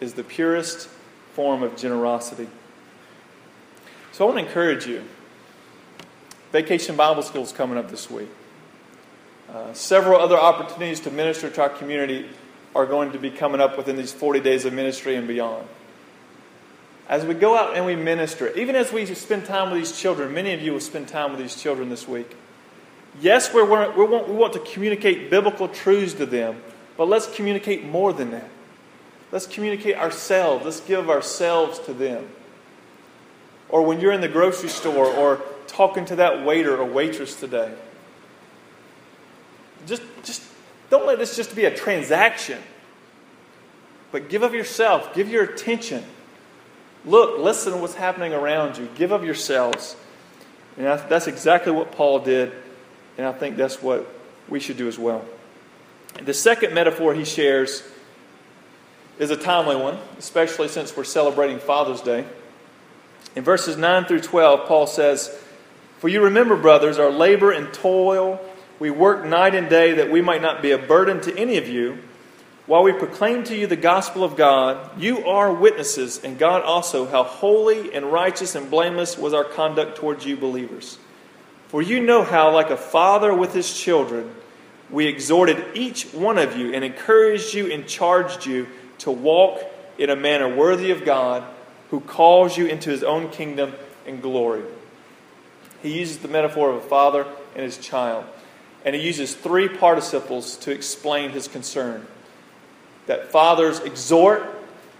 is 0.00 0.14
the 0.14 0.24
purest 0.24 0.88
form 1.32 1.62
of 1.62 1.76
generosity. 1.76 2.48
So 4.12 4.24
I 4.24 4.32
want 4.32 4.38
to 4.40 4.46
encourage 4.46 4.86
you. 4.86 5.02
Vacation 6.52 6.94
Bible 6.94 7.22
School 7.22 7.42
is 7.42 7.52
coming 7.52 7.78
up 7.78 7.90
this 7.90 8.08
week. 8.10 8.28
Uh, 9.52 9.72
several 9.72 10.20
other 10.20 10.38
opportunities 10.38 11.00
to 11.00 11.10
minister 11.10 11.50
to 11.50 11.62
our 11.62 11.68
community 11.68 12.28
are 12.74 12.86
going 12.86 13.12
to 13.12 13.18
be 13.18 13.30
coming 13.30 13.60
up 13.60 13.76
within 13.76 13.96
these 13.96 14.12
40 14.12 14.40
days 14.40 14.64
of 14.64 14.72
ministry 14.72 15.16
and 15.16 15.26
beyond. 15.26 15.66
As 17.08 17.24
we 17.24 17.34
go 17.34 17.56
out 17.56 17.76
and 17.76 17.84
we 17.84 17.96
minister, 17.96 18.50
even 18.56 18.76
as 18.76 18.92
we 18.92 19.06
spend 19.14 19.44
time 19.44 19.70
with 19.70 19.80
these 19.80 19.98
children, 19.98 20.32
many 20.32 20.52
of 20.52 20.62
you 20.62 20.72
will 20.72 20.80
spend 20.80 21.08
time 21.08 21.32
with 21.32 21.40
these 21.40 21.60
children 21.60 21.88
this 21.88 22.08
week. 22.08 22.36
Yes, 23.20 23.52
we 23.54 23.62
want, 23.62 23.96
we 23.96 24.04
want 24.04 24.52
to 24.54 24.58
communicate 24.58 25.30
biblical 25.30 25.68
truths 25.68 26.14
to 26.14 26.26
them, 26.26 26.60
but 26.96 27.08
let's 27.08 27.32
communicate 27.34 27.84
more 27.84 28.12
than 28.12 28.32
that. 28.32 28.48
Let's 29.30 29.46
communicate 29.46 29.96
ourselves. 29.96 30.64
Let's 30.64 30.80
give 30.80 31.10
ourselves 31.10 31.78
to 31.80 31.92
them. 31.92 32.28
Or 33.68 33.82
when 33.82 34.00
you're 34.00 34.12
in 34.12 34.20
the 34.20 34.28
grocery 34.28 34.68
store 34.68 35.06
or 35.06 35.42
talking 35.66 36.04
to 36.06 36.16
that 36.16 36.44
waiter 36.44 36.76
or 36.76 36.84
waitress 36.84 37.38
today, 37.38 37.72
just, 39.86 40.02
just 40.22 40.42
don't 40.90 41.06
let 41.06 41.18
this 41.18 41.36
just 41.36 41.56
be 41.56 41.64
a 41.64 41.74
transaction. 41.74 42.60
But 44.12 44.28
give 44.28 44.42
of 44.42 44.54
yourself, 44.54 45.14
give 45.14 45.28
your 45.28 45.42
attention. 45.42 46.04
Look, 47.04 47.38
listen 47.38 47.72
to 47.72 47.78
what's 47.78 47.94
happening 47.94 48.32
around 48.32 48.78
you. 48.78 48.88
Give 48.94 49.10
of 49.10 49.24
yourselves. 49.24 49.96
And 50.76 50.86
that's 50.86 51.26
exactly 51.26 51.72
what 51.72 51.92
Paul 51.92 52.20
did, 52.20 52.52
and 53.16 53.26
I 53.26 53.32
think 53.32 53.56
that's 53.56 53.82
what 53.82 54.06
we 54.48 54.60
should 54.60 54.76
do 54.76 54.88
as 54.88 54.98
well. 54.98 55.24
The 56.22 56.34
second 56.34 56.74
metaphor 56.74 57.14
he 57.14 57.24
shares 57.24 57.82
is 59.18 59.30
a 59.30 59.36
timely 59.36 59.76
one, 59.76 59.98
especially 60.18 60.68
since 60.68 60.96
we're 60.96 61.04
celebrating 61.04 61.58
Father's 61.58 62.00
Day. 62.00 62.24
In 63.36 63.42
verses 63.42 63.76
9 63.76 64.04
through 64.04 64.20
12, 64.20 64.66
Paul 64.68 64.86
says, 64.86 65.36
For 65.98 66.08
you 66.08 66.24
remember, 66.24 66.56
brothers, 66.56 66.98
our 66.98 67.10
labor 67.10 67.50
and 67.50 67.72
toil. 67.72 68.40
We 68.78 68.90
work 68.90 69.24
night 69.24 69.54
and 69.54 69.68
day 69.68 69.94
that 69.94 70.10
we 70.10 70.20
might 70.20 70.42
not 70.42 70.62
be 70.62 70.72
a 70.72 70.78
burden 70.78 71.20
to 71.22 71.36
any 71.36 71.56
of 71.56 71.68
you. 71.68 71.98
While 72.66 72.82
we 72.82 72.92
proclaim 72.92 73.44
to 73.44 73.56
you 73.56 73.66
the 73.66 73.76
gospel 73.76 74.24
of 74.24 74.36
God, 74.36 75.00
you 75.00 75.26
are 75.26 75.52
witnesses, 75.52 76.22
and 76.24 76.38
God 76.38 76.62
also, 76.62 77.06
how 77.06 77.22
holy 77.22 77.94
and 77.94 78.06
righteous 78.06 78.54
and 78.54 78.70
blameless 78.70 79.18
was 79.18 79.34
our 79.34 79.44
conduct 79.44 79.98
towards 79.98 80.24
you, 80.24 80.36
believers. 80.36 80.98
For 81.74 81.82
you 81.82 81.98
know 81.98 82.22
how, 82.22 82.52
like 82.52 82.70
a 82.70 82.76
father 82.76 83.34
with 83.34 83.52
his 83.52 83.76
children, 83.76 84.32
we 84.90 85.08
exhorted 85.08 85.76
each 85.76 86.04
one 86.12 86.38
of 86.38 86.56
you 86.56 86.72
and 86.72 86.84
encouraged 86.84 87.52
you 87.52 87.72
and 87.72 87.84
charged 87.88 88.46
you 88.46 88.68
to 88.98 89.10
walk 89.10 89.60
in 89.98 90.08
a 90.08 90.14
manner 90.14 90.54
worthy 90.54 90.92
of 90.92 91.04
God 91.04 91.42
who 91.90 91.98
calls 91.98 92.56
you 92.56 92.66
into 92.66 92.90
his 92.90 93.02
own 93.02 93.28
kingdom 93.28 93.72
and 94.06 94.22
glory. 94.22 94.62
He 95.82 95.98
uses 95.98 96.18
the 96.18 96.28
metaphor 96.28 96.70
of 96.70 96.76
a 96.76 96.86
father 96.86 97.26
and 97.56 97.64
his 97.64 97.76
child. 97.78 98.24
And 98.84 98.94
he 98.94 99.02
uses 99.02 99.34
three 99.34 99.68
participles 99.68 100.56
to 100.58 100.70
explain 100.70 101.30
his 101.30 101.48
concern 101.48 102.06
that 103.06 103.32
fathers 103.32 103.80
exhort, 103.80 104.46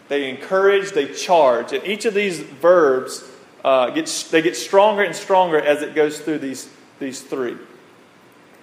they 0.08 0.28
encourage, 0.28 0.90
they 0.90 1.06
charge. 1.14 1.72
And 1.72 1.86
each 1.86 2.04
of 2.04 2.14
these 2.14 2.40
verbs, 2.40 3.22
uh, 3.64 3.90
they 3.90 4.42
get 4.42 4.56
stronger 4.56 5.02
and 5.02 5.16
stronger 5.16 5.58
as 5.58 5.82
it 5.82 5.94
goes 5.94 6.20
through 6.20 6.38
these, 6.38 6.68
these 6.98 7.20
three. 7.20 7.56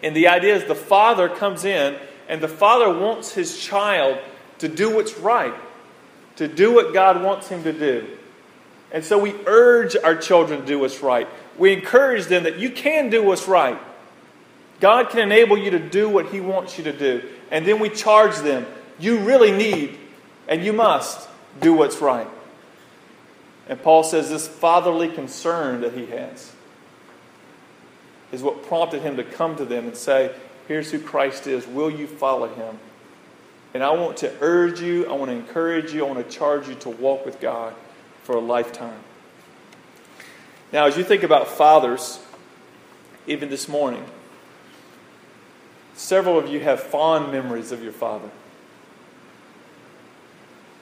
And 0.04 0.16
the 0.16 0.28
idea 0.28 0.56
is 0.56 0.66
the 0.66 0.76
father 0.76 1.28
comes 1.28 1.66
in, 1.66 1.98
and 2.30 2.42
the 2.42 2.48
father 2.48 2.98
wants 2.98 3.34
his 3.34 3.60
child 3.60 4.20
to 4.60 4.68
do 4.68 4.96
what's 4.96 5.18
right, 5.18 5.54
to 6.38 6.48
do 6.48 6.74
what 6.74 6.94
God 6.94 7.22
wants 7.22 7.48
him 7.48 7.64
to 7.64 7.74
do. 7.74 8.08
And 8.92 9.04
so 9.04 9.18
we 9.18 9.34
urge 9.46 9.96
our 9.96 10.16
children 10.16 10.62
to 10.62 10.66
do 10.66 10.80
what's 10.80 11.02
right. 11.02 11.28
We 11.58 11.74
encourage 11.74 12.26
them 12.26 12.44
that 12.44 12.60
you 12.60 12.70
can 12.70 13.10
do 13.10 13.24
what's 13.24 13.48
right. 13.48 13.80
God 14.80 15.10
can 15.10 15.20
enable 15.20 15.58
you 15.58 15.72
to 15.72 15.80
do 15.80 16.10
what 16.10 16.28
He 16.28 16.42
wants 16.42 16.78
you 16.78 16.84
to 16.86 16.98
do. 16.98 17.24
And 17.52 17.66
then 17.66 17.80
we 17.80 17.90
charge 17.90 18.36
them 18.38 18.66
you 19.00 19.20
really 19.20 19.52
need 19.52 19.98
and 20.48 20.64
you 20.64 20.74
must 20.74 21.28
do 21.60 21.74
what's 21.74 22.02
right. 22.02 22.28
And 23.72 23.82
Paul 23.82 24.04
says 24.04 24.30
this 24.30 24.48
fatherly 24.48 25.08
concern 25.08 25.80
that 25.80 25.94
he 25.94 26.06
has 26.08 26.52
is 28.34 28.44
what 28.44 28.64
prompted 28.66 29.02
him 29.02 29.16
to 29.16 29.24
come 29.24 29.56
to 29.56 29.66
them 29.66 29.86
and 29.86 29.96
say, 29.96 30.36
Here's 30.68 30.92
who 30.92 31.00
Christ 31.00 31.48
is. 31.48 31.66
Will 31.66 31.90
you 31.90 32.06
follow 32.06 32.48
him? 32.54 32.78
And 33.74 33.82
I 33.82 33.92
want 33.92 34.18
to 34.18 34.34
urge 34.42 34.82
you, 34.82 35.10
I 35.10 35.14
want 35.14 35.32
to 35.32 35.36
encourage 35.36 35.94
you, 35.94 36.06
I 36.06 36.10
want 36.12 36.24
to 36.24 36.38
charge 36.38 36.68
you 36.68 36.76
to 36.76 36.90
walk 36.90 37.26
with 37.26 37.40
God 37.40 37.74
for 38.24 38.36
a 38.36 38.40
lifetime. 38.40 39.00
Now, 40.72 40.86
as 40.86 40.98
you 40.98 41.04
think 41.04 41.24
about 41.24 41.48
fathers, 41.48 42.20
even 43.28 43.50
this 43.50 43.70
morning, 43.70 44.06
several 45.96 46.38
of 46.38 46.50
you 46.50 46.60
have 46.60 46.82
fond 46.82 47.32
memories 47.32 47.72
of 47.72 47.82
your 47.82 47.94
father 47.94 48.30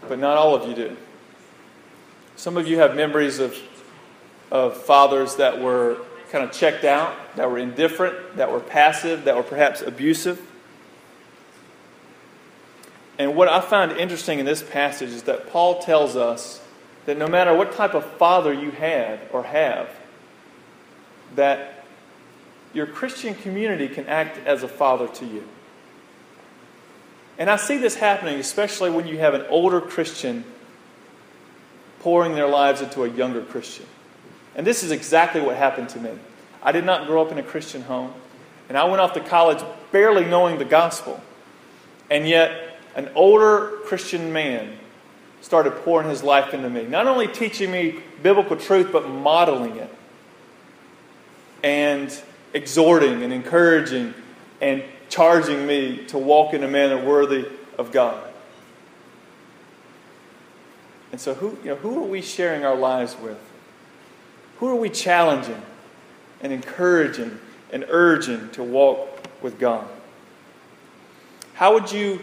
but 0.07 0.19
not 0.19 0.37
all 0.37 0.55
of 0.55 0.67
you 0.67 0.75
do. 0.75 0.97
Some 2.39 2.55
of 2.55 2.69
you 2.69 2.79
have 2.79 2.95
memories 2.95 3.39
of, 3.39 3.53
of 4.49 4.77
fathers 4.77 5.35
that 5.35 5.59
were 5.59 5.97
kind 6.31 6.41
of 6.41 6.53
checked 6.53 6.85
out, 6.85 7.13
that 7.35 7.51
were 7.51 7.57
indifferent, 7.57 8.37
that 8.37 8.49
were 8.49 8.61
passive, 8.61 9.25
that 9.25 9.35
were 9.35 9.43
perhaps 9.43 9.81
abusive. 9.81 10.39
And 13.17 13.35
what 13.35 13.49
I 13.49 13.59
find 13.59 13.91
interesting 13.91 14.39
in 14.39 14.45
this 14.45 14.63
passage 14.63 15.09
is 15.09 15.23
that 15.23 15.49
Paul 15.49 15.81
tells 15.81 16.15
us 16.15 16.61
that 17.05 17.17
no 17.17 17.27
matter 17.27 17.53
what 17.53 17.73
type 17.73 17.93
of 17.93 18.05
father 18.05 18.53
you 18.53 18.71
had 18.71 19.19
or 19.33 19.43
have, 19.43 19.89
that 21.35 21.83
your 22.71 22.85
Christian 22.85 23.35
community 23.35 23.89
can 23.89 24.07
act 24.07 24.37
as 24.47 24.63
a 24.63 24.69
father 24.69 25.09
to 25.09 25.25
you. 25.25 25.43
And 27.37 27.49
I 27.49 27.57
see 27.57 27.75
this 27.75 27.95
happening, 27.95 28.39
especially 28.39 28.91
when 28.91 29.07
you 29.07 29.17
have 29.17 29.33
an 29.33 29.45
older 29.49 29.81
Christian 29.81 30.45
pouring 31.99 32.35
their 32.35 32.47
lives 32.47 32.81
into 32.81 33.03
a 33.03 33.09
younger 33.09 33.41
Christian. 33.41 33.85
And 34.55 34.65
this 34.65 34.83
is 34.83 34.91
exactly 34.91 35.41
what 35.41 35.55
happened 35.55 35.89
to 35.89 35.99
me. 35.99 36.11
I 36.61 36.71
did 36.71 36.85
not 36.85 37.07
grow 37.07 37.21
up 37.21 37.31
in 37.31 37.37
a 37.37 37.43
Christian 37.43 37.81
home, 37.81 38.13
and 38.67 38.77
I 38.77 38.85
went 38.85 39.01
off 39.01 39.13
to 39.13 39.21
college 39.21 39.63
barely 39.91 40.25
knowing 40.25 40.57
the 40.57 40.65
gospel. 40.65 41.21
And 42.09 42.27
yet, 42.27 42.77
an 42.95 43.09
older 43.15 43.77
Christian 43.85 44.33
man 44.33 44.77
started 45.41 45.71
pouring 45.83 46.09
his 46.09 46.23
life 46.23 46.53
into 46.53 46.69
me, 46.69 46.85
not 46.85 47.07
only 47.07 47.27
teaching 47.27 47.71
me 47.71 47.99
biblical 48.21 48.57
truth, 48.57 48.89
but 48.91 49.07
modeling 49.07 49.77
it 49.77 49.95
and 51.63 52.21
exhorting 52.53 53.23
and 53.23 53.33
encouraging 53.33 54.13
and 54.61 54.83
charging 55.09 55.65
me 55.65 56.05
to 56.07 56.17
walk 56.17 56.53
in 56.53 56.63
a 56.63 56.67
manner 56.67 57.03
worthy 57.03 57.47
of 57.77 57.91
God. 57.91 58.28
And 61.11 61.19
so, 61.19 61.33
who, 61.33 61.57
you 61.63 61.69
know, 61.69 61.75
who 61.75 62.03
are 62.03 62.07
we 62.07 62.21
sharing 62.21 62.63
our 62.63 62.75
lives 62.75 63.15
with? 63.21 63.39
Who 64.59 64.67
are 64.67 64.75
we 64.75 64.89
challenging 64.89 65.61
and 66.41 66.53
encouraging 66.53 67.39
and 67.71 67.85
urging 67.89 68.49
to 68.51 68.63
walk 68.63 69.07
with 69.41 69.59
God? 69.59 69.87
How 71.53 71.73
would 71.73 71.91
you, 71.91 72.19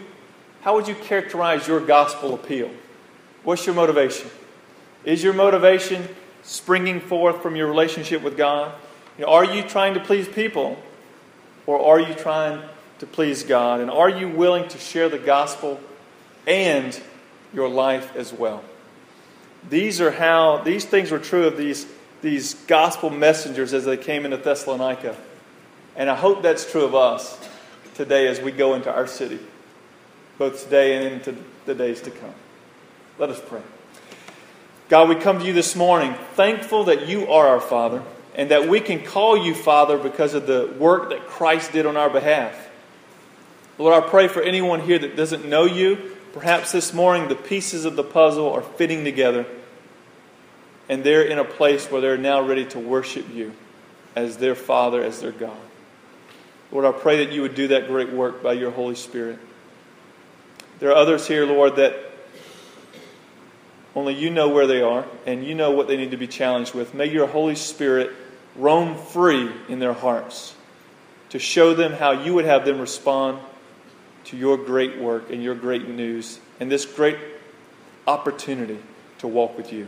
how 0.61 0.75
would 0.75 0.87
you 0.87 0.95
characterize 0.95 1.67
your 1.67 1.79
gospel 1.79 2.33
appeal? 2.33 2.69
What's 3.43 3.65
your 3.65 3.75
motivation? 3.75 4.29
Is 5.03 5.23
your 5.23 5.33
motivation 5.33 6.07
springing 6.43 6.99
forth 6.99 7.41
from 7.41 7.55
your 7.55 7.67
relationship 7.67 8.21
with 8.21 8.37
God? 8.37 8.73
You 9.17 9.25
know, 9.25 9.31
are 9.31 9.45
you 9.45 9.63
trying 9.63 9.93
to 9.95 9.99
please 9.99 10.27
people? 10.27 10.77
Or 11.65 11.81
are 11.81 11.99
you 11.99 12.13
trying 12.13 12.61
to 12.99 13.05
please 13.05 13.43
God? 13.43 13.81
And 13.81 13.91
are 13.91 14.09
you 14.09 14.29
willing 14.29 14.67
to 14.69 14.77
share 14.77 15.09
the 15.09 15.19
gospel 15.19 15.79
and 16.45 16.99
your 17.53 17.69
life 17.69 18.15
as 18.15 18.31
well? 18.31 18.63
These 19.69 19.99
are 20.01 20.11
how 20.11 20.59
these 20.59 20.85
things 20.85 21.11
were 21.11 21.19
true 21.19 21.47
of 21.47 21.57
these, 21.57 21.85
these 22.21 22.53
gospel 22.53 23.09
messengers 23.09 23.73
as 23.73 23.85
they 23.85 23.97
came 23.97 24.25
into 24.25 24.37
Thessalonica. 24.37 25.17
And 25.95 26.09
I 26.09 26.15
hope 26.15 26.41
that's 26.41 26.69
true 26.69 26.85
of 26.85 26.95
us 26.95 27.37
today 27.95 28.27
as 28.27 28.39
we 28.39 28.51
go 28.51 28.75
into 28.75 28.93
our 28.93 29.07
city, 29.07 29.39
both 30.37 30.63
today 30.63 30.95
and 30.95 31.15
into 31.15 31.35
the 31.65 31.75
days 31.75 32.01
to 32.01 32.11
come. 32.11 32.33
Let 33.17 33.29
us 33.29 33.41
pray. 33.45 33.61
God, 34.89 35.09
we 35.09 35.15
come 35.15 35.39
to 35.39 35.45
you 35.45 35.53
this 35.53 35.75
morning 35.75 36.13
thankful 36.35 36.85
that 36.85 37.07
you 37.07 37.27
are 37.27 37.47
our 37.47 37.59
Father 37.59 38.03
and 38.35 38.51
that 38.51 38.69
we 38.69 38.79
can 38.79 39.03
call 39.03 39.35
you 39.35 39.53
Father 39.53 39.97
because 39.97 40.33
of 40.33 40.47
the 40.47 40.73
work 40.79 41.09
that 41.09 41.27
Christ 41.27 41.73
did 41.73 41.85
on 41.85 41.97
our 41.97 42.09
behalf. 42.09 42.69
Lord, 43.77 44.01
I 44.01 44.07
pray 44.07 44.27
for 44.27 44.41
anyone 44.41 44.79
here 44.79 44.99
that 44.99 45.17
doesn't 45.17 45.45
know 45.45 45.65
you. 45.65 46.15
Perhaps 46.33 46.71
this 46.71 46.93
morning 46.93 47.27
the 47.27 47.35
pieces 47.35 47.83
of 47.83 47.95
the 47.95 48.03
puzzle 48.03 48.51
are 48.53 48.61
fitting 48.61 49.03
together. 49.03 49.45
And 50.89 51.03
they're 51.03 51.23
in 51.23 51.37
a 51.39 51.45
place 51.45 51.89
where 51.91 52.01
they're 52.01 52.17
now 52.17 52.41
ready 52.41 52.65
to 52.65 52.79
worship 52.79 53.33
you 53.33 53.53
as 54.15 54.37
their 54.37 54.55
Father, 54.55 55.03
as 55.03 55.21
their 55.21 55.31
God. 55.31 55.57
Lord, 56.71 56.85
I 56.85 56.91
pray 56.91 57.25
that 57.25 57.33
you 57.33 57.41
would 57.43 57.55
do 57.55 57.69
that 57.69 57.87
great 57.87 58.11
work 58.11 58.43
by 58.43 58.53
your 58.53 58.71
Holy 58.71 58.95
Spirit. 58.95 59.39
There 60.79 60.89
are 60.89 60.95
others 60.95 61.27
here, 61.27 61.45
Lord, 61.45 61.77
that 61.77 61.95
only 63.95 64.13
you 64.13 64.29
know 64.29 64.49
where 64.49 64.67
they 64.67 64.81
are 64.81 65.05
and 65.25 65.45
you 65.45 65.55
know 65.55 65.71
what 65.71 65.87
they 65.87 65.97
need 65.97 66.11
to 66.11 66.17
be 66.17 66.27
challenged 66.27 66.73
with. 66.73 66.93
May 66.93 67.07
your 67.07 67.27
Holy 67.27 67.55
Spirit 67.55 68.11
roam 68.55 68.95
free 68.95 69.49
in 69.69 69.79
their 69.79 69.93
hearts 69.93 70.55
to 71.29 71.39
show 71.39 71.73
them 71.73 71.93
how 71.93 72.11
you 72.11 72.33
would 72.33 72.45
have 72.45 72.65
them 72.65 72.79
respond 72.79 73.39
to 74.25 74.37
your 74.37 74.57
great 74.57 74.97
work 74.99 75.29
and 75.29 75.41
your 75.41 75.55
great 75.55 75.87
news 75.87 76.39
and 76.59 76.71
this 76.71 76.85
great 76.85 77.17
opportunity 78.05 78.79
to 79.19 79.27
walk 79.27 79.57
with 79.57 79.71
you. 79.73 79.87